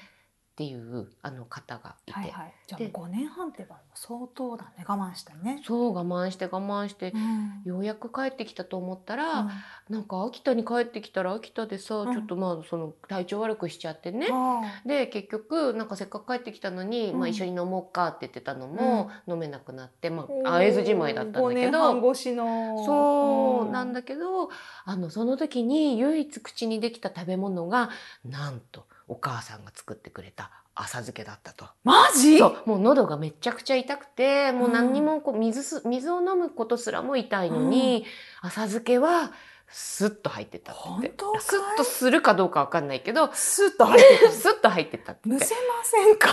[0.58, 4.86] っていうあの方がいて、はいはい、じゃあで5年半ってば相当だね。
[4.88, 5.62] 我慢したね。
[5.64, 7.62] そう我慢して我慢して、うん。
[7.64, 9.50] ようやく帰ってきたと思ったら、うん。
[9.90, 12.14] なんか秋田に帰ってきたら秋田でさ、うん。
[12.14, 17.20] ちょっとまあその体調悪くしちゃってね、あで結局なんかせっかく帰ってきたのに、うん。
[17.20, 22.84] まあ、一緒に飲もうかって言ってたのも飲めなくなって、まああ、会えずじまいだったんだけ5年半ど越しの。
[22.86, 24.50] そうなんだだけど
[24.86, 27.90] あのその時に唯一口にできた食べ物が
[28.24, 31.66] なんとお母さんが作ってくれた浅漬けだったと。
[31.84, 32.38] マジ？
[32.38, 38.06] そうもう喉がめちゃくちゃ痛くてもう何にもこう水す水を飲むことすらも痛いのに、
[38.42, 39.32] 浅漬けは
[39.70, 41.24] スッと入ってたって言って。
[41.40, 45.28] スッとするかどうかわかんないけどスッと入ってくる スッと入ってったって。
[45.28, 46.30] むせませんか？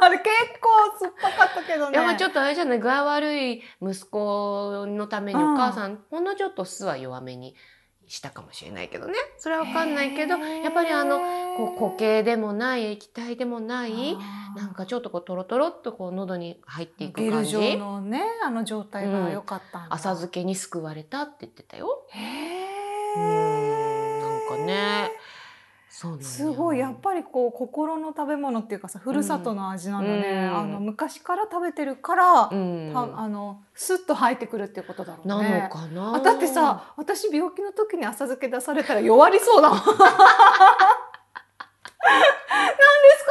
[0.00, 0.28] あれ結
[0.60, 1.92] 構酸っぱかったけどね。
[1.92, 2.80] いやまあちょっとあれじゃない？
[2.80, 7.54] 具合悪い息子のためにお母さん、ほんのちょっと酢は弱めに
[8.06, 9.14] したかもしれないけどね。
[9.38, 11.18] それはわかんないけどやっぱりあの
[11.56, 14.16] こう固形でもない液体でもない
[14.56, 17.50] なんかちょっとこうトロトロっとこう喉に入っていく感じ。
[17.52, 22.04] 状のねあの状態が良かったんだ、浅漬けに救われたって言ってたよ。
[22.10, 22.64] へ
[23.16, 24.20] うーん。
[24.20, 25.10] なんかね
[26.20, 30.58] すごいやっぱりこう心の食べ物っていうかさふるさとの味なんだね、うん。
[30.58, 32.90] あの昔から食べてるから、うん。
[32.92, 35.62] たあのスッと入ってくるっていうことだろうなね。
[35.62, 36.14] のかな。
[36.16, 39.78] あだってさ私病気の時に浅漬け出されたら弱りそうだもん。
[39.86, 40.10] 何ですか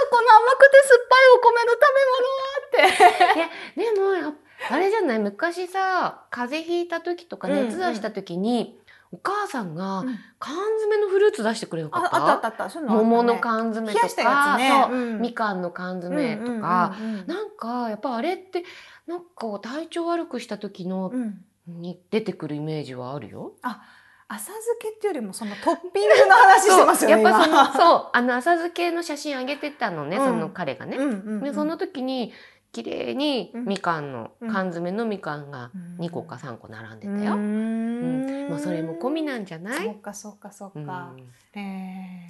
[0.10, 4.24] この甘くて酸っぱいお米の食べ物はって。
[4.24, 4.38] でも
[4.72, 5.20] あれじゃない？
[5.20, 7.66] 昔さ風邪ひいた時とかうんうん。
[7.66, 8.80] 熱出した時に、
[9.14, 10.20] お母さんがうん。
[10.40, 12.18] 缶詰のフルーツ出してくれなかった？
[12.18, 12.80] ああったあったあった。
[12.80, 12.88] あったね。
[12.88, 14.72] 桃の缶詰とかね。
[14.88, 15.22] そううん。
[15.22, 18.64] みかんの缶詰とか、うんうんうんなんかやっぱあれって
[19.08, 21.22] なんか体調悪くした時のうん。
[21.22, 23.54] うんに出てくるイメージはあるよ？
[23.62, 27.24] 浅漬けっていうよりもそのトッピングの話してますよね。
[27.24, 27.64] やっぱそ今。
[27.64, 30.26] のそうあの浅漬けの写真あげてたのね、うん。
[30.26, 30.98] その彼がね。
[30.98, 31.44] うんうんうん。
[31.44, 32.34] でその時に
[32.74, 33.66] 綺麗にうん。
[33.66, 34.52] みかんの、うん。
[34.52, 35.98] 缶詰のみかんがうん。
[36.06, 37.34] 2個か3個並んでうたよ。
[37.34, 38.48] ーうん。
[38.48, 39.86] んまあそれも込みなんじゃない？
[39.86, 40.86] そうかそうかそううん。
[40.86, 41.14] か。
[41.54, 41.60] へ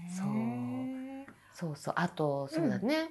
[0.10, 0.14] ー。
[0.16, 1.36] そう。
[1.56, 1.94] そうそう。
[1.98, 3.10] あとそうだね、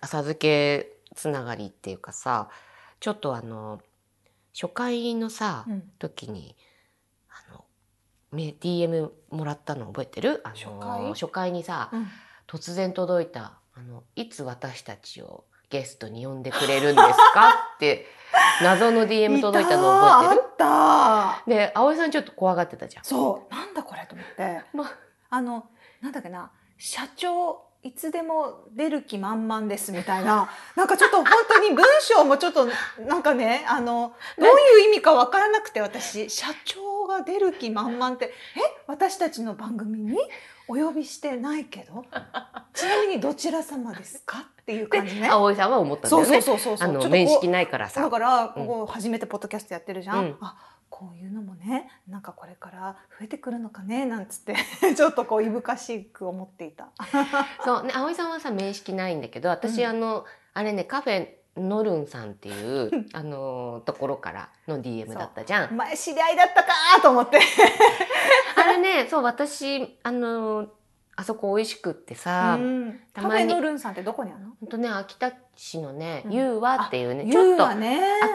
[0.00, 2.48] 浅漬けつながりっていうかさ
[3.00, 3.80] ちょっとあの
[4.52, 5.82] 初回のさ、うん。
[5.98, 6.56] 時に
[7.28, 7.64] あの
[8.32, 10.40] め DM もらったの覚えてる？
[10.44, 12.08] あの初回にさ、うん。
[12.48, 18.06] 突然届いたあの「いつ私たちをゲストに呼んでくれるんですか?」って
[18.62, 20.42] 謎の DM 届いたの覚えてる？
[20.42, 20.56] あっっ
[21.44, 23.04] たで葵さんちょっと怖がってたじゃん。
[23.04, 24.62] そうなんだこれと思って。
[24.72, 24.84] ま
[25.30, 25.66] あの
[26.00, 36.28] なんだっけな社長いつでも出る気満々ですみたいな なんかちょっと本当に文章もちょっとなんかねあのどういう意味かわからなくて私。
[36.30, 38.60] 社長が出る気満々ってえ？
[38.86, 40.18] 私たちの番組に？
[40.70, 42.04] お呼びしてないけど
[42.72, 45.28] ちなみにどちら様ですかっていう感じね。
[45.28, 46.40] 葵さんは思ったんだそうよね。
[46.40, 48.08] そうそうそうあのちょっとこう面識ないからださ。
[48.08, 50.56] からうんここ初めてポッドキャストやってるじゃん、うんあ
[50.88, 54.54] こういうのもねなんかこれから増えてくるのかねなんつって
[54.94, 56.88] ちょっとこういぶかしく思っていた。
[57.64, 65.76] そうね葵さんはさ面識ないんだけど私、うんあのあれねカフェノルンさんっていう あのところからの DM だったじゃん。
[65.76, 67.40] 前知り合いだったかと思って。
[68.56, 70.68] あれねそう私あの
[71.20, 73.00] あそこ美味しくってさ、うん。
[73.12, 73.54] たまに。
[73.60, 74.52] ルンさんってどこにあるの？
[74.58, 76.32] ほんとね秋田市のねうん。
[76.32, 77.68] 優和っていうね、ちょっと。
[77.68, 77.78] 秋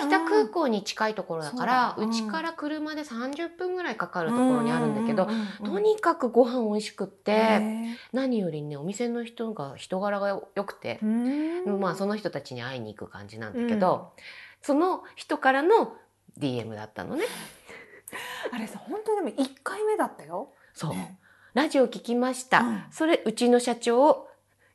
[0.09, 5.31] 田空うん港に近いところだからそうち、から車で30分ぐらいかかるところにあるんだけど、うう
[5.63, 14.13] うとにかくご飯美味しくって、へ何よりねお店の人が人柄が良くてまあその人たちに会いに行く感じなんだけど、
[14.61, 15.95] その人からの
[16.37, 17.25] DM だったのね。
[18.51, 20.53] あれさ本当にでも一回目だったよ。
[20.73, 21.17] そう、ね
[21.55, 22.83] ラジオ聞きました、うん。
[22.91, 24.27] それうちの社長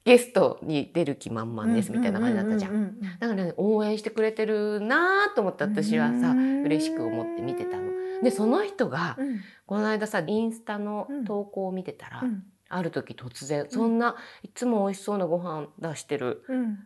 [0.06, 2.98] ゲストに出る気満々ですみたいな感じだったじゃん。
[3.00, 6.62] だからね応援してくれてるなと思って私はさうん。
[6.64, 7.90] 嬉しく思って見てたの。
[8.22, 9.40] でその人がうん。
[9.66, 12.44] この間さインスタの投稿を見てたら、うん。
[12.70, 16.78] ある時突然そんないつも美味しそうなご飯出してるうん。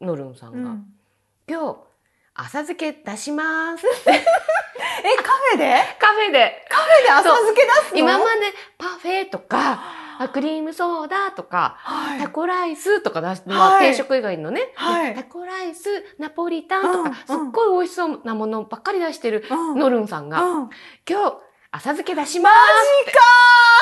[0.00, 0.86] ノルンさんが「うん。
[1.46, 1.76] 今日
[2.38, 5.96] 浅漬け出します」 えカフェで？
[5.98, 6.66] カフェで。
[6.68, 7.98] カフェで浅漬け出すの？
[7.98, 9.78] 今までパフェとか
[10.18, 10.28] あ。
[10.32, 12.20] クリームソーダとかはい。
[12.20, 13.90] タコライスとか出して、まあ、はい。
[13.90, 15.14] 定食以外のね、はい。
[15.14, 19.78] タコライスナポリタンとか、うんすっごい美味しそうなものばっかり出してるうん。
[19.78, 20.70] ノルンさんが、うん。
[21.08, 21.36] 今日
[21.72, 23.18] 浅漬け出しまマすジか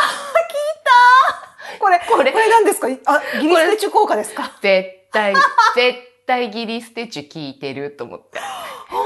[0.08, 1.70] ー！
[1.70, 2.32] 聞いたこれこれ。
[2.32, 2.88] これ何ですか？
[3.06, 4.50] あギリステチュ効果ですか？
[4.60, 6.08] 絶対絶対
[6.50, 8.38] ギリステチュ聞いてると思って。
[8.88, 9.04] 本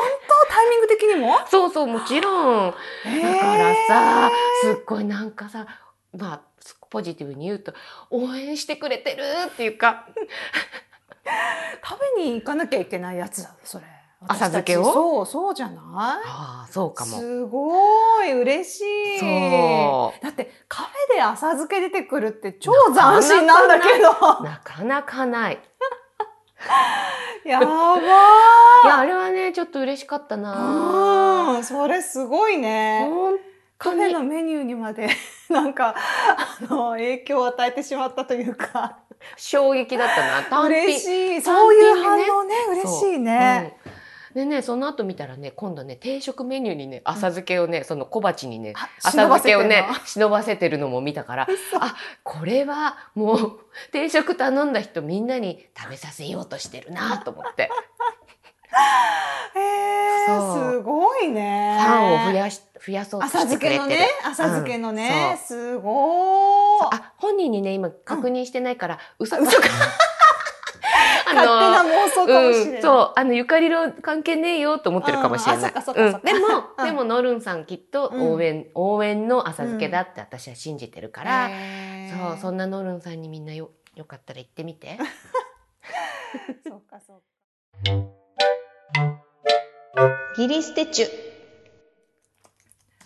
[0.48, 0.54] 当？
[0.54, 1.37] タイミング的にも？
[1.46, 2.70] そうそうもちろん。
[2.70, 4.31] だからさ
[4.62, 5.66] すっごいなんかさ
[6.16, 6.40] まあ
[6.90, 7.74] ポジティブに言うと
[8.11, 10.07] 応援してくれてるっていうか。
[11.85, 13.85] 食べに行かなきゃいけないやつだそれ。
[14.26, 14.85] 浅漬けを？
[14.85, 15.76] そうそうじゃない？
[15.76, 17.18] ああそうかも。
[17.18, 18.81] すごい嬉し
[19.16, 19.18] い。
[19.20, 20.24] そう。
[20.24, 24.42] だってカフェで浅漬け出てくるって超斬新なんだけど。
[24.42, 25.59] なかなかない
[27.44, 28.02] やばー。
[28.02, 28.04] い
[28.87, 31.54] やあれはねちょっと嬉しかったな。
[31.57, 33.09] うんそれすごいね。
[33.78, 35.09] カフェのメニューにまで
[35.48, 35.94] なんか
[36.37, 38.98] あの影響を与えてしまったというか。
[39.37, 40.61] 衝撃だったな。
[40.62, 41.42] 嬉しい。
[41.42, 43.77] そういう反応ね嬉しいね、うん
[44.38, 51.85] でねその後見たらね今度ね定食メニューにね浅漬けをね、その小鉢にねあ浅漬けをね忍ばせてるのも見たから嘘。
[51.85, 53.59] あこれはもう
[53.90, 57.62] 定食頼んだ人みんなに食べさせようとしてるなと思って。
[57.62, 57.66] へ
[59.57, 60.72] えそう。
[60.74, 61.77] すごいね。
[61.81, 63.81] ファンを増やし増やそうと浅してくれてる。
[63.81, 65.35] 漬けのね浅漬けのね、う。
[65.35, 66.94] んすごー。
[66.94, 69.42] あ本人にね今確認してないから、嘘か。
[69.42, 69.66] 嘘か。
[69.66, 70.17] あ
[71.34, 75.72] 勝手な妄想かもしれない、うん、そうあのゆかりの関係ねえよと思ってるかもしれない。
[75.72, 76.46] でも、
[76.78, 76.84] うん。
[76.84, 78.32] でもノルンさんきっとうん。
[78.32, 81.50] 応援、応援の浅漬けだって私は信じてるから、
[82.10, 84.98] そうそんなノルンさんにみんなよよかったら行ってみて。
[86.66, 87.22] そうかそう
[90.36, 91.27] ギリステチュ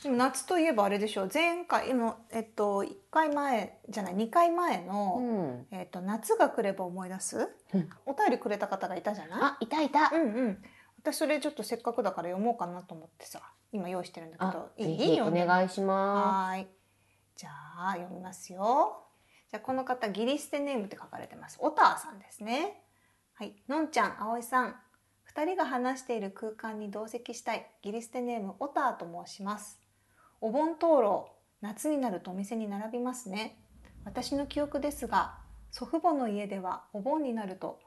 [0.03, 1.31] でも夏といえばあれでしょう。
[1.33, 7.89] 前回のえっと1回前じゃない2回前の、うん、えっと夏が来れば思い出す、うん。
[8.07, 9.41] お便りくれた方がいたじゃない？
[9.43, 10.11] あいたいた。
[10.13, 10.63] うんうん。
[10.99, 16.67] 私それちょっとせっかくだから読もうかなと思ってさ今用意してるんだけあどぜひお願いしまはーい。
[17.37, 19.05] じゃあ読みますよ。
[19.51, 21.59] じゃあこの方ギリステネームって書かれてます。
[21.61, 22.83] オターさんですね。
[23.35, 23.55] はい。
[23.69, 24.77] のんちゃん葵さん。
[25.25, 27.67] 二人が話している空間に同席したい。
[27.83, 29.81] ギリステネームオターと申します
[30.43, 31.29] お盆灯籠
[31.61, 33.57] 夏になるとお店に並びますね。
[34.05, 35.39] 私の記憶ですが
[35.71, 37.79] 祖父母の家ではお盆になると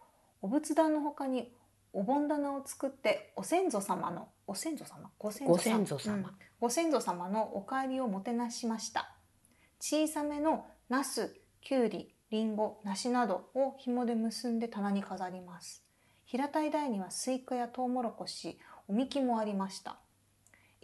[0.41, 1.51] お仏壇の他に
[1.91, 5.11] お盆棚を作ってお先祖様のお先祖様？
[5.19, 6.15] ご先ご先祖様。
[6.15, 6.25] うん。
[6.61, 9.13] ご先祖様のお帰りをもてなしました。
[9.81, 15.83] 小さめのナスきゅうりりんご梨などを紐で結んで棚に飾ります。
[16.23, 19.99] 平たい台にはスイカやトウモロコシおみきもありました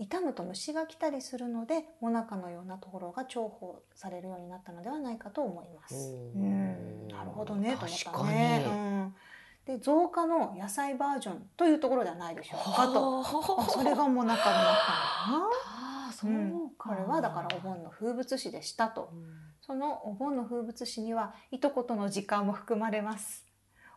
[0.02, 6.14] 傷むと虫が来たりするのでもなかのようなところが重宝されるようになったのではないかと思います。
[7.14, 8.66] なるほどねと思った確かにね。
[8.68, 9.16] うん、
[9.66, 13.22] で造花の野菜バージョンというところではないでしょうかと。
[13.22, 13.70] はあ。
[13.70, 14.58] それがもなかになったのかな。
[16.08, 16.70] ああそううん。
[16.78, 19.10] か、これはだからお盆の風物詩でしたと。
[19.14, 19.26] うん。
[19.62, 23.46] そのお盆の風物詩にはいとことの時間も含まれます。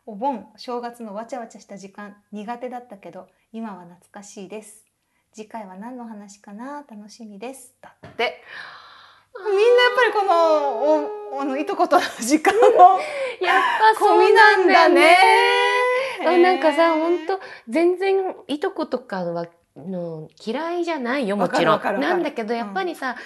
[0.06, 4.83] お盆正月のわちゃわちゃした時間苦手だったけど今は懐かしいです
[5.34, 6.84] 次回は何の話かな？
[6.88, 7.74] 楽しみです。
[7.82, 8.40] だって。
[9.36, 12.60] みんなやっぱりこのおあのいとことの時間も
[13.44, 13.62] やっ
[13.94, 15.16] ぱそうななんんだだね。
[16.20, 16.38] ね。
[16.38, 22.00] なんかさ、本当全然いとことかはの嫌いじゃないよもちろん。
[22.00, 23.16] なんだけどやっぱりさ、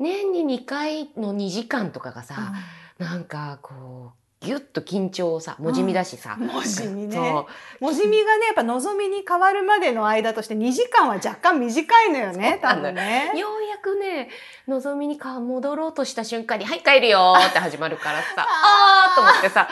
[0.00, 2.52] 年に2回の2時間とかがさ、
[2.98, 6.40] うなんかこうギュッと緊張をさ文字見だしさ、ん。
[6.46, 7.14] 文字見ね。
[7.14, 7.46] そ
[7.80, 7.84] う。
[7.84, 13.32] 文字見がねやっぱ望みに変わるまでの間として2時間は若干短いのよね多分ね。
[13.36, 14.28] ようやくね
[14.66, 18.26] のぞみにか戻ろうとした瞬間に「はい帰るよ」って始まるからさ。
[18.48, 19.14] あー。
[19.14, 19.68] と思ってさ。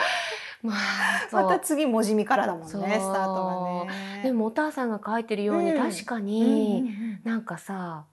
[0.63, 4.21] まあまた次文字見からだもんねスタートがね。
[4.23, 5.91] でもお母さんが書いてるように、うん。
[5.91, 6.81] 確かうんうんに、
[7.25, 7.31] うん。
[7.31, 8.05] なんかさ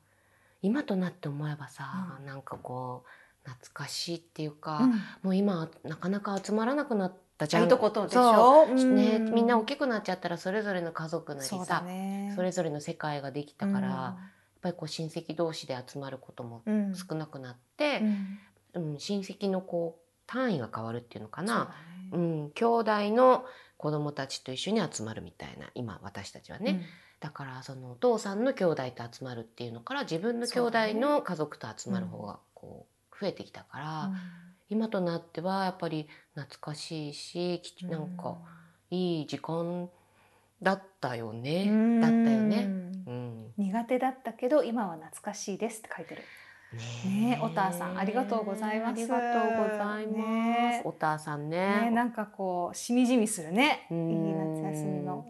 [0.62, 3.10] 今となって思えばさ、なんかこう
[3.47, 4.91] 懐かしいっていうか、うん。
[5.23, 7.65] もう今なかなか集まらなくなったじゃん。
[7.65, 8.69] いとことでしそう。
[8.69, 8.71] ょ。
[8.71, 8.95] うん。
[8.95, 12.33] ね、みんな大きくなっちゃったらそれぞれの家族なりさね。
[12.36, 16.95] それぞれの世界ができたから、やっぱりこう親戚同士で集まることもうん。
[16.95, 18.39] 少なくなってう、ん。
[18.73, 21.77] うん親戚のこう単位が変わるっていうのかな、そうだね。
[22.12, 23.45] うん、兄弟の
[23.77, 26.86] 子供たちと一緒に集まるみたいな今私たちはね、
[27.19, 34.15] だからそのお父さんの兄弟と集まるっていうのから自分の兄弟の家族と集まる方がこう増えてきたから、うん
[34.69, 38.38] 今となってはやっぱり懐かしいしきなんか
[38.89, 39.89] いい時間
[40.62, 42.65] だったよね、うんだったよね。
[42.65, 46.23] うんうん、苦手だったけど今は懐かしいですって書いてる。
[47.06, 50.17] ねえおたさんありがとうございますありがとうございます。
[50.17, 51.82] ねおたさんね。
[51.84, 53.88] ねなんかこうしみじみするね。
[53.89, 55.25] いいうん夏休みの。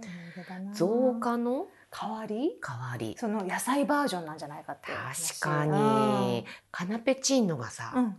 [0.74, 1.68] 増加の
[2.00, 2.60] 代わり？
[2.62, 3.16] 代わり。
[3.18, 5.40] その野菜バージョンなんじゃないかっていう話。
[5.40, 6.46] 確かに。
[6.72, 8.04] カナペチーノがさ、うん。
[8.04, 8.16] うん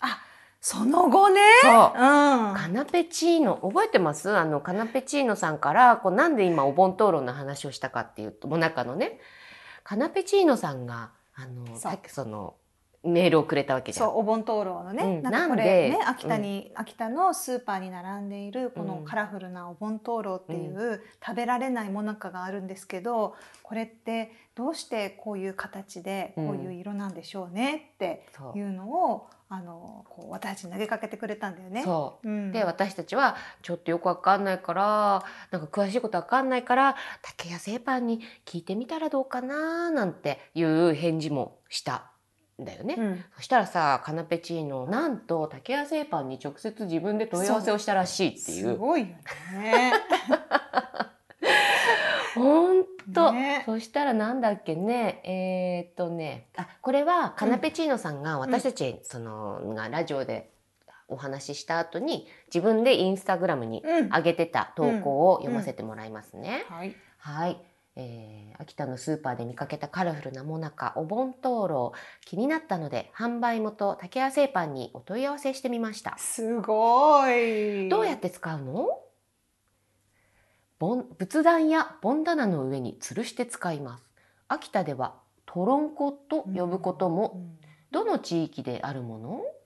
[0.00, 0.22] あ
[0.60, 1.40] その後ね？
[1.62, 1.72] そう。
[1.72, 2.54] うん。
[2.54, 4.36] カナペチーノ覚えてます？
[4.36, 9.20] あのカナペチーノさんからこうなんで今お盆討論の話をしたかっていうともなかのね
[9.84, 12.54] カナペチーノさんがあのそうさその
[13.04, 14.08] メールをくれたわけじゃん。
[14.08, 15.22] そうお盆灯籠のね、うん。
[15.22, 19.04] なんかこれね秋田に、秋田のスーパーに並んでいるこのうん。
[19.04, 31.82] カラフルなお盆灯籠っていう、食べられないもなかがあるんですけどこれってどうしてこういう形でこういう色なんでしょうねっていうのを、あのこう私たちに投げかけてくれたんだよね。
[31.84, 32.28] そう。
[32.28, 32.52] うん。
[32.52, 41.94] で私たちはちょっとよくわかんないからなんか詳しいことわかんないから竹谷製パンに聞いてみたらどうかななんていう返事もした。
[41.94, 42.00] ん
[42.60, 42.96] だよね。
[42.98, 48.66] うんそしたらさカナペチーノなんと竹谷製パンに直接自分で問い合わせをしたらしいっていう。
[48.68, 49.06] すごいよ
[49.54, 49.92] ね。
[52.34, 60.50] ほんと、ねそしたらなんだっけねえーっとねあこれはカナペチーノさんが私たち、そのがラジオで
[61.08, 66.64] お話しした後に自分でインスタグラムにうん上げてた投稿を読ませてもらいますね。
[66.68, 66.94] はい。
[67.18, 67.60] はい、
[67.98, 71.92] えー秋田のスーパーで見かけたカラフルなもなかお盆灯籠
[72.24, 76.16] 気になったので販売元竹谷製パンにお問い合わせしてみました。
[76.18, 77.88] すごい。
[77.88, 78.88] どうやって使うの？
[80.80, 84.10] 盆仏壇や盆棚の上に吊るして使います。
[84.48, 85.14] 秋田では
[85.46, 87.58] トロンコと呼ぶことも、うん
[87.90, 89.28] どの地域であるもの？
[89.28, 89.57] こ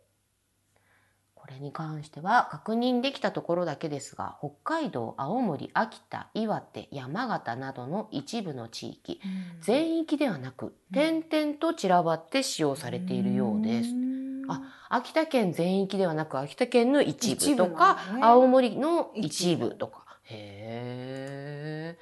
[1.52, 9.20] れに関しては確認できたところだけですが北海道青森秋田岩手山形などの一部の地域
[9.60, 13.92] 全域ではなく点々と散らばって使用されているようです。
[13.92, 20.04] んあ秋田県全域ではなく秋田県の一一部部とか、ね青森の一部とか。
[20.24, 21.96] へ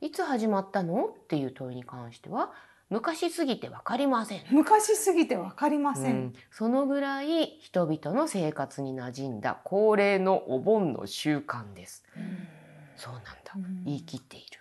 [0.00, 0.06] え。
[0.06, 1.06] いつ始まったの？
[1.06, 2.52] っていう問いに関しては
[2.90, 4.42] 昔すぎてわかりません。
[4.50, 6.10] 昔すぎてわかりませ。
[6.10, 12.04] うんんそのぐらい人々の生活に馴染んだ恒例のお盆の習慣です。
[12.96, 13.32] そうなんだ。
[13.56, 14.60] うん言い切っている。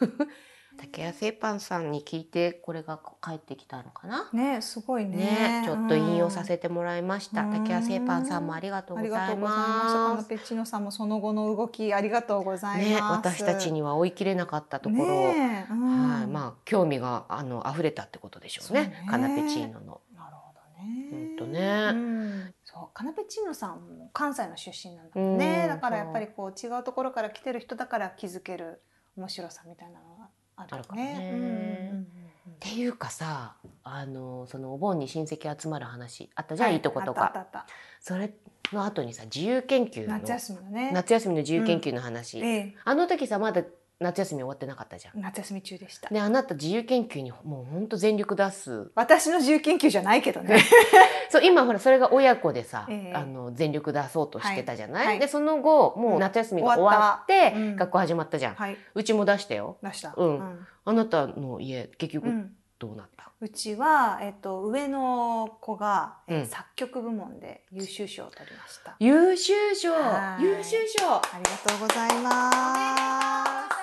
[0.76, 4.28] うん竹谷製パンさんに聞いてこれが返ってきたのかな？
[4.32, 7.42] ねすごいねね、ちょっと引用させてもらいました。
[7.42, 9.94] うん竹谷製パンさんもありがとうありございがとうございます。
[9.94, 12.90] まカナペッチーノさんもその後の動きありがとうございます。
[12.90, 19.04] ね、私たちには追い切れなかったところを、ねえうんはい、まあ興味があの溢れたってことでしょうね。
[19.08, 20.00] カナペチーノの。
[20.14, 21.36] なるほどね。
[21.38, 25.62] ほんとねうんそうカナペチーノさんも関西の出身なんだもんね。
[25.62, 28.82] うんだからやっぱりこう違うところから来てる人だから気づける
[29.16, 30.15] 面白さみたいなのが
[30.56, 31.30] あるかもね。
[31.32, 32.06] うんうんうんうん
[32.56, 37.66] っていうかさ、あのそのお盆に親戚集まる話あったじゃん、、はいいとことか。
[38.00, 38.32] それ
[38.72, 40.90] の後にさ自由研究のた夏休みのね。
[40.92, 42.74] 夏休みの自由研究の話、ええ。
[42.84, 43.62] あの時さまだ
[43.98, 45.20] 夏休み終わってなかったじゃん。
[45.20, 46.10] 夏休み中でした。
[46.10, 48.90] であなた自由研究にもうほんと全力出す。
[48.94, 50.58] 私の自由研究じゃないけどね。
[51.30, 53.16] そう今ほらそれが親子でさ、ええ。
[53.16, 55.06] あの全力出そうとしてたじゃない、はい。
[55.06, 55.18] はい。
[55.20, 57.76] でその後もう夏休みが終わって、終わったうん。
[57.76, 58.76] 学校始まったじゃん、はい。
[58.94, 59.78] うちも出したよ。
[59.82, 60.12] 出した。
[60.16, 60.28] うん。
[60.38, 60.66] うん。
[60.84, 62.56] あなたの家結局うん。
[62.78, 66.46] どうなった、うちは、えっと、上の子が、えーうん。
[66.46, 68.96] 作曲部門で優秀賞を取りました。
[68.98, 69.92] 優秀賞！
[69.94, 70.44] はい。
[70.44, 71.14] 優秀賞！
[71.14, 73.75] ありがとうございます。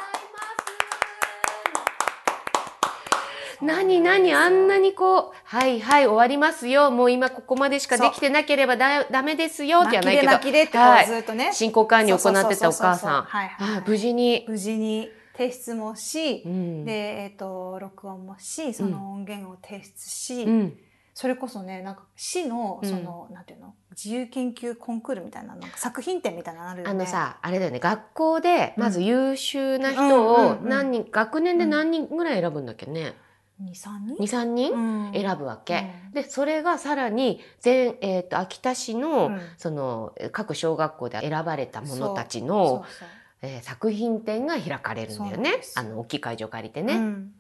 [3.64, 6.92] 何何あんなにこう「はいはい終わりますよ。
[6.92, 10.20] もう今ここまでしかできてなければだダメですよ」じゃない。
[10.20, 20.78] けど巻きで巻きでってずっとね、進行管理を行ってたお母さんはいはいはいあ無事に、無事に提出もしう、んで、えっと録音もし、その音源を提出し、うん
[21.16, 26.92] それこそねなんか市のうんその、なんていうの自由研究コンクールみたいななんか作品展みたいなのあるよね。
[26.92, 33.14] あのさあれだよね学校でまず優秀な人うんうんをうんうん何人、学年で何人ぐらい選ぶんだっけね
[33.62, 34.72] 23人？
[34.74, 35.12] うん。
[35.14, 36.12] 選ぶわけ、うん。
[36.14, 39.40] でそれがさらに全、えー、と秋田市の,、うん。
[39.58, 42.86] その各小学校で選ばれた者たちその
[43.42, 45.62] えー作品展が開かれるんだよね。
[45.76, 47.34] あの大きい会場借りてね、うん。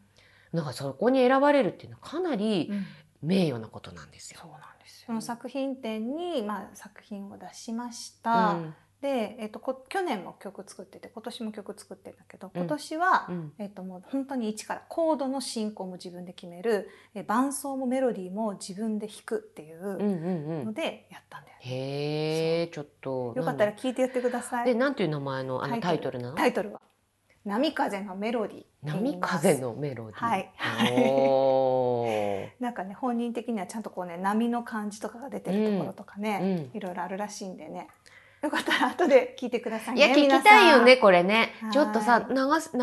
[0.53, 2.85] だからそこに選ばれるっていうのはかなりうん。
[3.21, 4.39] 名誉なことなんですよ。
[4.41, 5.05] そうなんですよ。
[5.07, 8.51] その作品展にまあ作品を出しました。
[8.51, 8.73] うん
[9.03, 12.61] で、えっとこ去年も曲作ってて、今年も曲作ってんだけど、うん。
[12.61, 13.53] 今年は、うん。
[13.59, 20.65] えっともう本当に一からコードの進行も自分で決める、え伴奏もメロディーも自分で弾くっていううんうんうん。
[20.67, 21.61] のでやったんだよね。
[21.65, 24.65] へえちょっとよかったら聞いてやってください。
[24.67, 26.19] でなんていう名前のあのタイトル。
[26.19, 26.29] な？
[26.29, 26.79] のタイトルは
[27.43, 29.19] 波風のメロディー波。
[29.19, 30.17] 風のメロディー。
[30.17, 30.49] はい。
[32.61, 36.77] なんかね本人的にはちゃんとこうね波の感じとかが出てるところとかね、うん。
[36.77, 37.89] いろいろあるらしいんでね
[38.43, 40.05] よかったら後で聞いてくださいね。
[40.05, 41.53] いや聞きたいよねこれね。
[41.61, 41.71] はい。
[41.71, 42.81] ちょっとさ流す流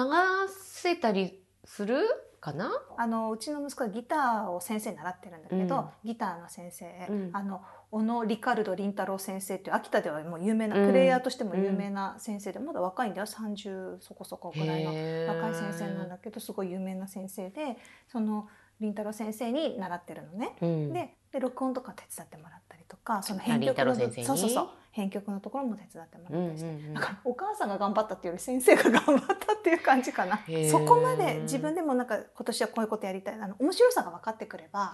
[0.49, 1.99] せたりする
[2.41, 2.71] かな？
[2.97, 5.85] あのうちの息子はギターを先生に習ってるんだけど、うん。
[6.03, 7.31] ギターの先生、うん。
[7.35, 13.27] あの小野リカルド凛太郎先生っていう秋田ではもう有名な、うんプレイヤーとしても有名な先生で、まだ若いんだよ。
[13.27, 14.91] 30そこそこぐらいの
[15.29, 17.77] 若い先生なんだけどすごい有名な先生で
[18.09, 18.49] その
[18.81, 20.57] 凛太郎先生に習ってるのね。
[20.63, 20.93] うん。
[20.95, 24.05] でで録音とか手伝ってもらったりとかそのあ編曲のそ
[24.35, 30.41] うそうそう編曲のところも手伝ってもうんうんらったりして、うんだからお母さんが頑張ったっていうより先生が頑張ったっていう感じかな。
[30.71, 34.93] そこまで自分でもなんか今年はこういうことやりたいあの面白さが分かってくれば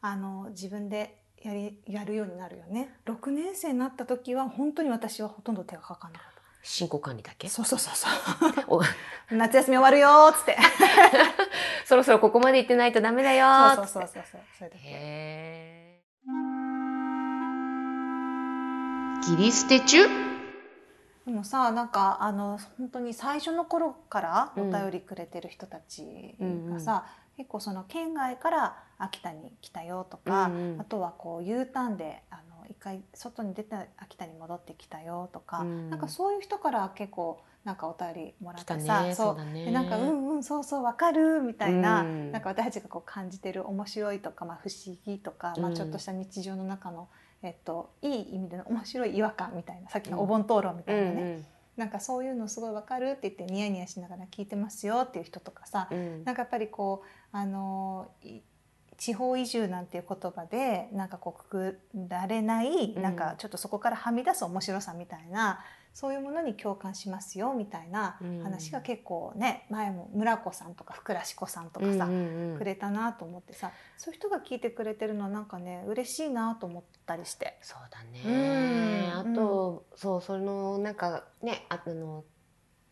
[0.00, 2.94] あの自分でやりやるようになるよね。
[3.06, 7.46] 6年生になった時は本当に私はほとんど手がかかんなかっ進行管理だけ？
[7.48, 8.08] たそうそうそうそ
[8.66, 8.78] お。
[8.78, 8.82] う
[9.30, 10.56] 夏休み終わるよーっつって。
[11.86, 14.18] そろそろここまで行ってないとダメだよーそうっつって。
[14.18, 15.77] そうそうそうそれだけへー
[19.22, 20.08] 切り捨て中？
[21.26, 27.06] でもさなんかあの本当に最初の頃からお便りくれてる人たちがさ、
[27.36, 30.80] 結構その県外から秋田に来たよとか、うんうん。
[30.80, 35.90] あとはこう U ターンであの一回外に出て秋田に戻ってきたよとか、うん。
[35.90, 39.66] なんかそういう人から結構なんかお便りもらってさ、ねそうだね。
[39.66, 42.32] でなんかうんうんそうそうわかるみたいな、うん。
[42.32, 45.74] なんか私たちがこう感じてる面白いとか、まあ、不思議とか、まあ、うん。
[45.74, 47.08] ちょっとした日常の中の、
[47.42, 51.42] えっと、いい意味での面白い違和感みたいなさっきのお盆討論みたいなね、
[51.76, 56.24] なんかそういうのすごいわかるって言ってニヤニヤしながら聞いてますよっていう人とかさ、うんうん。
[56.24, 58.40] なんかやっぱりこうあのい
[58.96, 63.02] 地方移住なんていう言葉でなんかこうくくられない、うん。
[63.02, 65.60] なんかちょっとそこからはみ出す面白さみたいな
[66.00, 68.40] そういうものに共感しますよみたいなうん。
[68.44, 72.58] 話が結構ね前も村子さんとか福良子さんとかさ、うんうんうん。
[72.58, 77.58] くれたなと思ってさそういう人が聞いてくれてるのはなんかね嬉しいなと思ったりして。
[77.62, 79.10] そうだね。
[79.12, 79.34] あうん。
[79.34, 82.22] と、そうそのなんかねあの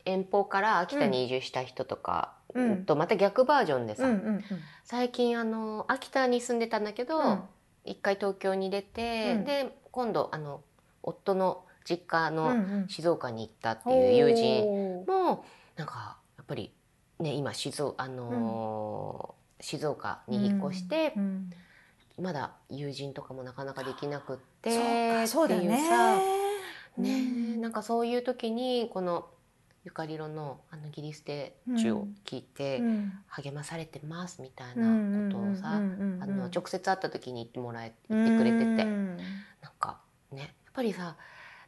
[0.04, 2.84] 遠方から秋田に移住した人とか、うん。
[2.86, 4.42] とまた逆バージョンでさ、うんうんうん。
[4.82, 7.42] 最近あの秋田に住んでたんだけど、うん。
[7.84, 9.44] 一回東京に出て、うん。
[9.44, 10.62] で今度あの
[11.04, 12.86] 夫の実家うんのうん。
[12.88, 15.44] 静岡に行ったっていう友人も
[15.76, 16.72] なんかやっぱり
[17.20, 21.50] ね今静岡あのー静岡に引っ越して、うん
[22.18, 24.70] まだ友人とかもなかなかできなくって
[25.22, 26.16] かそうだっていうねさ
[26.96, 27.60] ねうん。
[27.60, 29.26] なんかそういう時にこの
[29.84, 33.12] ゆかりろのあのギリステ中を聞いてうん。
[33.28, 39.16] 励まされてますみたいなことをさあの直接会った時に言ってもらえ言ってくれててうん。
[39.16, 40.00] なんか
[40.32, 41.16] ねやっぱりさ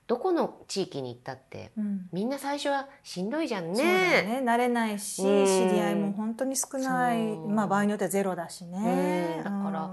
[0.09, 2.09] どこの地域に行ったってうん。
[2.13, 3.85] みんな最初はしんどいじゃんね。
[3.85, 4.43] ね。
[4.43, 5.45] 慣れないしうん。
[5.45, 7.37] 知り合いも本当に少ない。
[7.37, 9.35] まあ場合によってはゼロだしね。
[9.37, 9.45] うん。
[9.45, 9.91] だから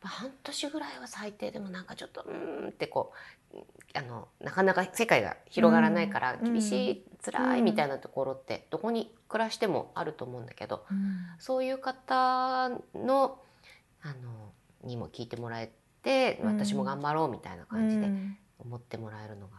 [0.00, 3.12] 半年ぐらいは最低でもなんかちょっとうーんってこ
[3.52, 3.56] う
[3.92, 6.52] あのなかなか世界が広がらないからうん。
[6.54, 11.26] 厳しい、辛いみたいなところってどこに暮らしてもあると思うんだけどうん。
[11.38, 13.38] そういう方の
[14.00, 14.52] あの
[14.82, 15.70] にも聞いてもらえ
[16.02, 16.58] てうん。
[16.58, 19.56] 私も頑張ろうみたいな感じでうん思ってもらえるのが、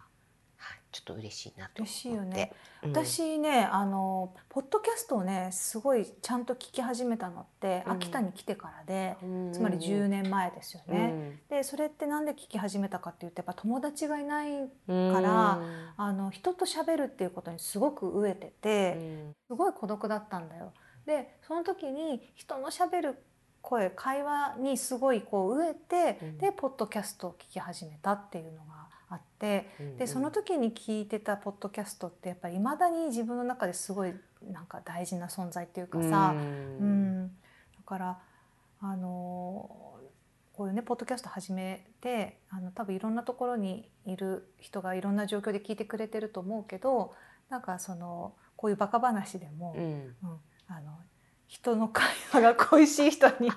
[0.57, 1.91] はい、ちょっと嬉しいなと思って。
[1.91, 2.51] 嬉しいよね。
[2.83, 2.89] うん。
[2.91, 7.91] 私ねあのポッドキャストをねすごいちゃんと聞き始めたのってうん。
[7.93, 9.53] 秋田に来てからで、うん。
[9.53, 11.39] つまり10年前ですよね。
[11.49, 11.57] うん。
[11.57, 15.13] でそれってなんで聞き始めたかっていうとやっぱ友達がいないうん。
[15.13, 15.61] から
[15.95, 19.35] あの人と喋るっていうことにすごく飢えてうて、ん。
[19.47, 20.73] すごい孤独だったんだよ。
[21.05, 23.23] でその時に人の喋る
[23.61, 26.37] 声会話にすごいこう飢えて、うん。
[26.37, 34.13] でポッドキャストを聞き始めたっていうのがあってでその時に聞いてたポッドキャストってやっぱりいまだに自分の中ですごい
[34.51, 37.23] なんか大事な存在っていうかさ、ううん。
[37.23, 37.31] んだ
[37.85, 38.19] から
[38.81, 39.97] あの
[40.53, 47.13] こういうねポッドキャスト始めてあの多分いろんなところにいる人がいろんな状況で聞いてくれてると思うけど
[47.49, 49.83] なんかそのこういうバカ話でも、うん。
[49.83, 50.15] うん。
[50.67, 50.91] あの
[51.47, 53.51] 人の会話が恋しい人に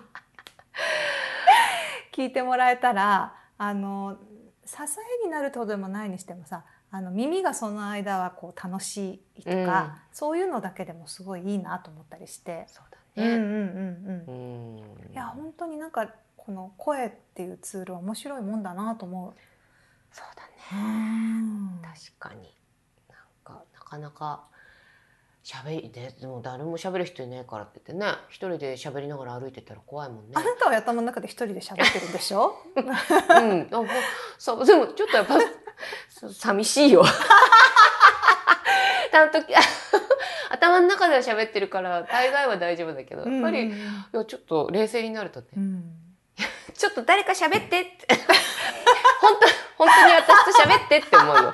[2.14, 4.16] 聞いてもらえたらあの
[4.64, 4.76] 支
[5.22, 12.66] えになるってほどでもないにしてもさあの耳がその間はこう楽しいとか、うんそういうのだけでもすごいいいなと思ったりして。
[12.68, 12.84] そう
[13.16, 13.28] だね。
[13.34, 16.06] うんうんうんうんうんいや本当になんか
[16.36, 19.34] この声っていうツールは面白いもんだなと思
[20.12, 20.74] そうだう。
[20.74, 20.82] ね。
[20.82, 22.54] うん確かに。
[23.08, 24.44] なんかなかなか
[25.44, 30.40] 喋りででも誰も喋る人いないからって言ってね一人で喋りながら歩いてたら怖いもんねあ。
[30.40, 32.54] なたは頭の中で一人で喋ってるんでしょ？
[32.76, 32.88] うん。
[33.72, 33.86] あもう
[34.38, 35.38] そうでもちょっとやっぱ
[36.32, 37.02] 寂しいよ。
[39.14, 39.52] あの時
[40.50, 43.70] 頭の中では喋ってるから大概は大丈夫だけどやっぱり、い
[44.12, 45.84] やちょっと冷静になるとね、うん
[46.74, 48.06] ちょっと誰か喋ってって
[49.20, 49.34] 本
[49.76, 51.52] 当本当に私と喋ってって思うよ。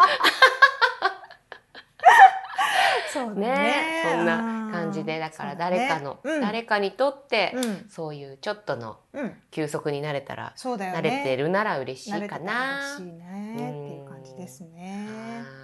[3.12, 3.48] そうだね。
[3.48, 4.02] ね。
[4.04, 7.86] そんな感じでだから誰かの、誰かにとって、うん。
[7.88, 9.42] そういうちょっとのうん。
[9.50, 10.98] 休息になれたら、そうだよね。
[10.98, 12.96] 慣れてるなら嬉しいかな。
[12.98, 15.08] 嬉しいねっていう感じですね。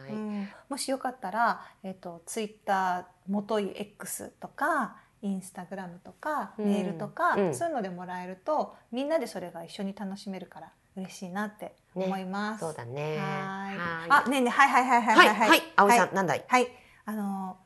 [0.08, 0.14] はーい。
[0.14, 0.48] うん。
[0.68, 6.66] もしよかったら、えっとツイッターもとい X とかインスタグラムとかうん。
[6.66, 7.54] メールとか、うん。
[7.54, 12.60] そういうのでもらえるとみんなでそれが一緒に楽しめるから嬉しいなって思います。
[12.60, 13.18] そうだね。
[13.18, 14.08] はーい。
[14.08, 15.48] はあねえねえはいはいはいはいはいはい。
[15.50, 16.14] はい葵さん、はい。
[16.14, 16.44] なんだい。
[16.46, 16.68] はい
[17.06, 17.58] あの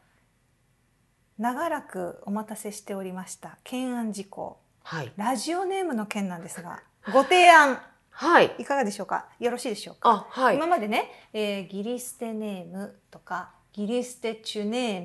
[1.38, 4.58] 長らくお待たせしておりました懸案事項。
[4.82, 5.12] はい。
[5.16, 6.82] ラジオネームの件なんですが
[7.12, 7.78] ご提案。
[8.10, 8.52] はい。
[8.58, 9.26] いかがでしょうか？
[9.38, 10.10] よろしいでしょうか？
[10.10, 10.56] あはい。
[10.56, 14.98] 今までね、えーギリステネームとかギリステチュネ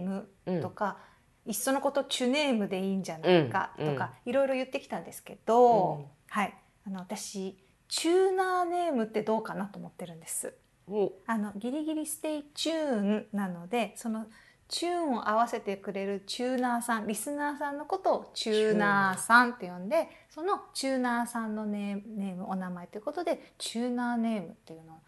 [0.45, 0.97] ームとか、
[1.45, 3.95] いっそのことチュネームでいいんじゃないかとうん。
[3.95, 6.05] か、いろいろ言ってきたんですけど、うん。
[6.29, 6.53] はい。
[6.87, 7.55] あの私
[7.87, 10.55] チューナーネームってどうかなと思ってるんです。
[10.89, 11.11] お。
[11.27, 14.25] あのギリギリステイチューンなのでその
[14.67, 24.99] チューンを合わせてくれるチューナーさんリスナーさんのことをチューナーさんって呼んでそのチューナーさんのネームネームお名前ということでチューナーネームっていうの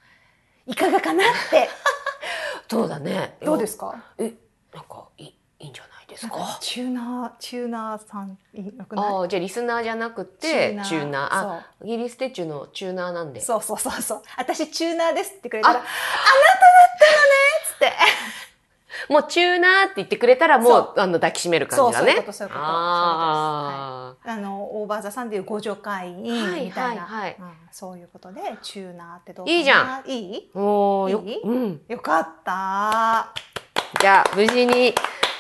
[0.68, 1.70] いかがかなって。
[2.70, 3.38] そうだね。
[3.42, 4.04] どうですか？
[4.18, 4.34] え
[4.74, 5.28] なんかいい
[5.60, 5.95] いいんじゃない？
[6.16, 6.58] ですか？
[6.62, 8.38] チューナーチューナーさん
[8.96, 11.28] ああじゃあリスナーじゃなくてチューナー。
[11.30, 11.88] あそう。
[11.88, 13.42] ギリステッチュのチューナーなんで。
[13.42, 14.22] そうそうそうそう。
[14.38, 15.94] 私チューナーですってくれたらあ あなただ
[16.86, 17.30] ったのね
[17.64, 17.94] っつって。
[19.12, 20.94] もうチューナーって言ってくれたらもそう。
[20.98, 22.04] あの抱きしめる感じだね。
[22.04, 22.66] そうそういうことそういうこと。
[22.66, 26.24] ああのオーバーザさんでいうご助会員
[26.64, 27.36] みたいな、はいはいはい。
[27.40, 30.10] うんそういうことでチューナーってどういいじゃん。
[30.10, 30.52] いい？
[30.56, 30.58] あ。
[30.58, 31.42] もうよいい？
[31.42, 31.82] うん。
[31.90, 33.28] よかった
[34.00, 34.96] じゃあ無事に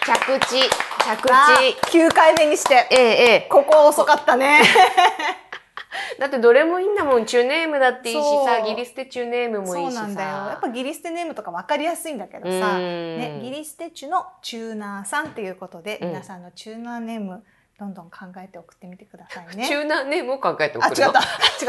[0.06, 0.62] 着地
[1.00, 1.98] 着あ地。
[1.98, 3.48] 9回目にしてええええ。
[3.50, 4.62] ここ遅かったね
[6.20, 7.26] だってどれもいいんだもん。
[7.26, 10.02] チューネームだっていいしさ、ギリステチューネームもいいしさ。
[10.02, 17.44] そうなんだよやっぱギリステネームとか分かりやすいんだけどさ、ね、ギリステチュのチューナーさんっていうことで、うん皆さんのチューナーネーム
[17.78, 19.66] どんどん考えて送ってみてくださいね。
[19.68, 21.08] チューナーネームを考えて送あ、るの。
[21.08, 21.20] 違った。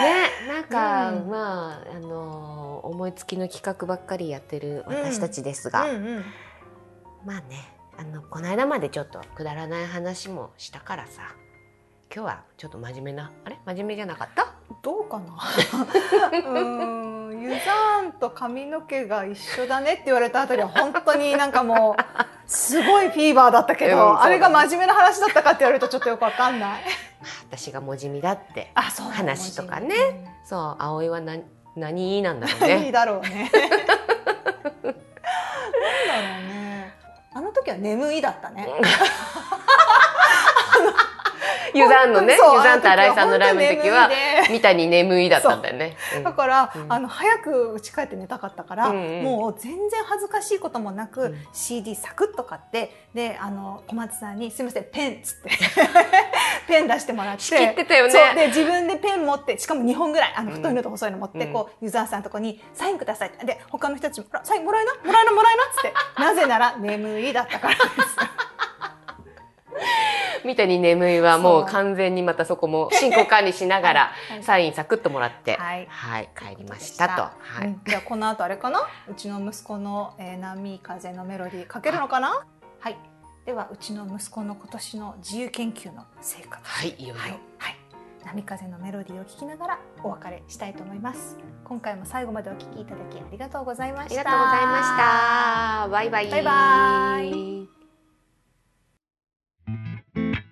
[0.00, 1.28] ね、なんか、うん。
[1.28, 6.24] まああの思いつきの企画ばっかりやってる私たちですが、うんうん。
[7.24, 11.34] まあねあのこの間までちょっとくだらない話もしたからさ。
[12.14, 13.58] 今日はちょっと真面目なあれ？
[13.66, 14.46] 真面目じゃなかった？
[14.82, 15.36] どうかな？
[17.44, 22.02] ユザーンと髪の毛が一緒だねって言われたあたりは本当になんかもう
[22.50, 26.82] すごいフィーバーだったけど、あれが真面目な話だったかって言われるとちょっとよくわかんない。
[27.50, 28.70] 私がもじみだって。
[28.74, 29.88] あそう話とかね。
[29.88, 31.42] ねそう葵は何
[31.76, 32.90] 何なんだろうね。
[32.90, 33.50] だろうね。
[33.52, 33.62] なん
[34.62, 34.92] だろう
[36.48, 36.94] ね。
[37.34, 38.66] あの時は眠いだったね。
[41.74, 44.08] ユザンのねユザンと新井さんのライブの時は
[44.46, 45.96] あの時は本当に眠いだったんだよね。
[46.16, 46.20] う。
[46.20, 46.24] ん。
[46.24, 46.92] だから、うん。
[46.92, 49.24] あの早く家帰って寝たかったから、うんうん。
[49.24, 51.38] もう全然恥ずかしいこともなく、うん。
[51.52, 55.50] CD サクッと買ってであの小松さんに「すみませんペン」っつって
[56.66, 58.12] ペン出してもらって仕切ってたよね。
[58.34, 60.56] で自分でペン持ってしかも2本ぐらいあのうん。
[60.56, 61.52] 太いのと細いの持って、うん。
[61.52, 63.44] こうユーザーさんのとこに「サインください」って。
[63.44, 64.94] で他の人たちもほら「サインもらえな？
[64.94, 65.32] もらえな？
[65.32, 65.94] もらえな」っつって。
[66.22, 67.84] なぜなら眠いだったからです。
[70.44, 74.42] 三谷眠いはもう完全にまたそこも進行管理しながらはい。
[74.42, 75.88] サインサクッともらって、はい。
[76.36, 77.22] 帰りましたと。
[77.22, 77.66] はい。
[77.66, 77.80] うん。
[77.86, 78.80] じゃあこの後あれかな？
[79.08, 82.44] うちの息子の、えー波風のメロディーかけるのかな？
[82.80, 82.96] はい。
[83.46, 87.14] ではうちの息子の今年の自由研究の成果はい、いよいよ。
[87.16, 87.76] はい、はい、
[88.24, 91.36] 波風のメロディーを聞きながらお別れしたいと思います。
[91.64, 95.88] 今回も最後までお聞きいただきありがとうございまありしたがとうございました。
[95.88, 96.30] バイバイ。
[96.30, 97.73] バイバイ
[99.66, 100.43] thank you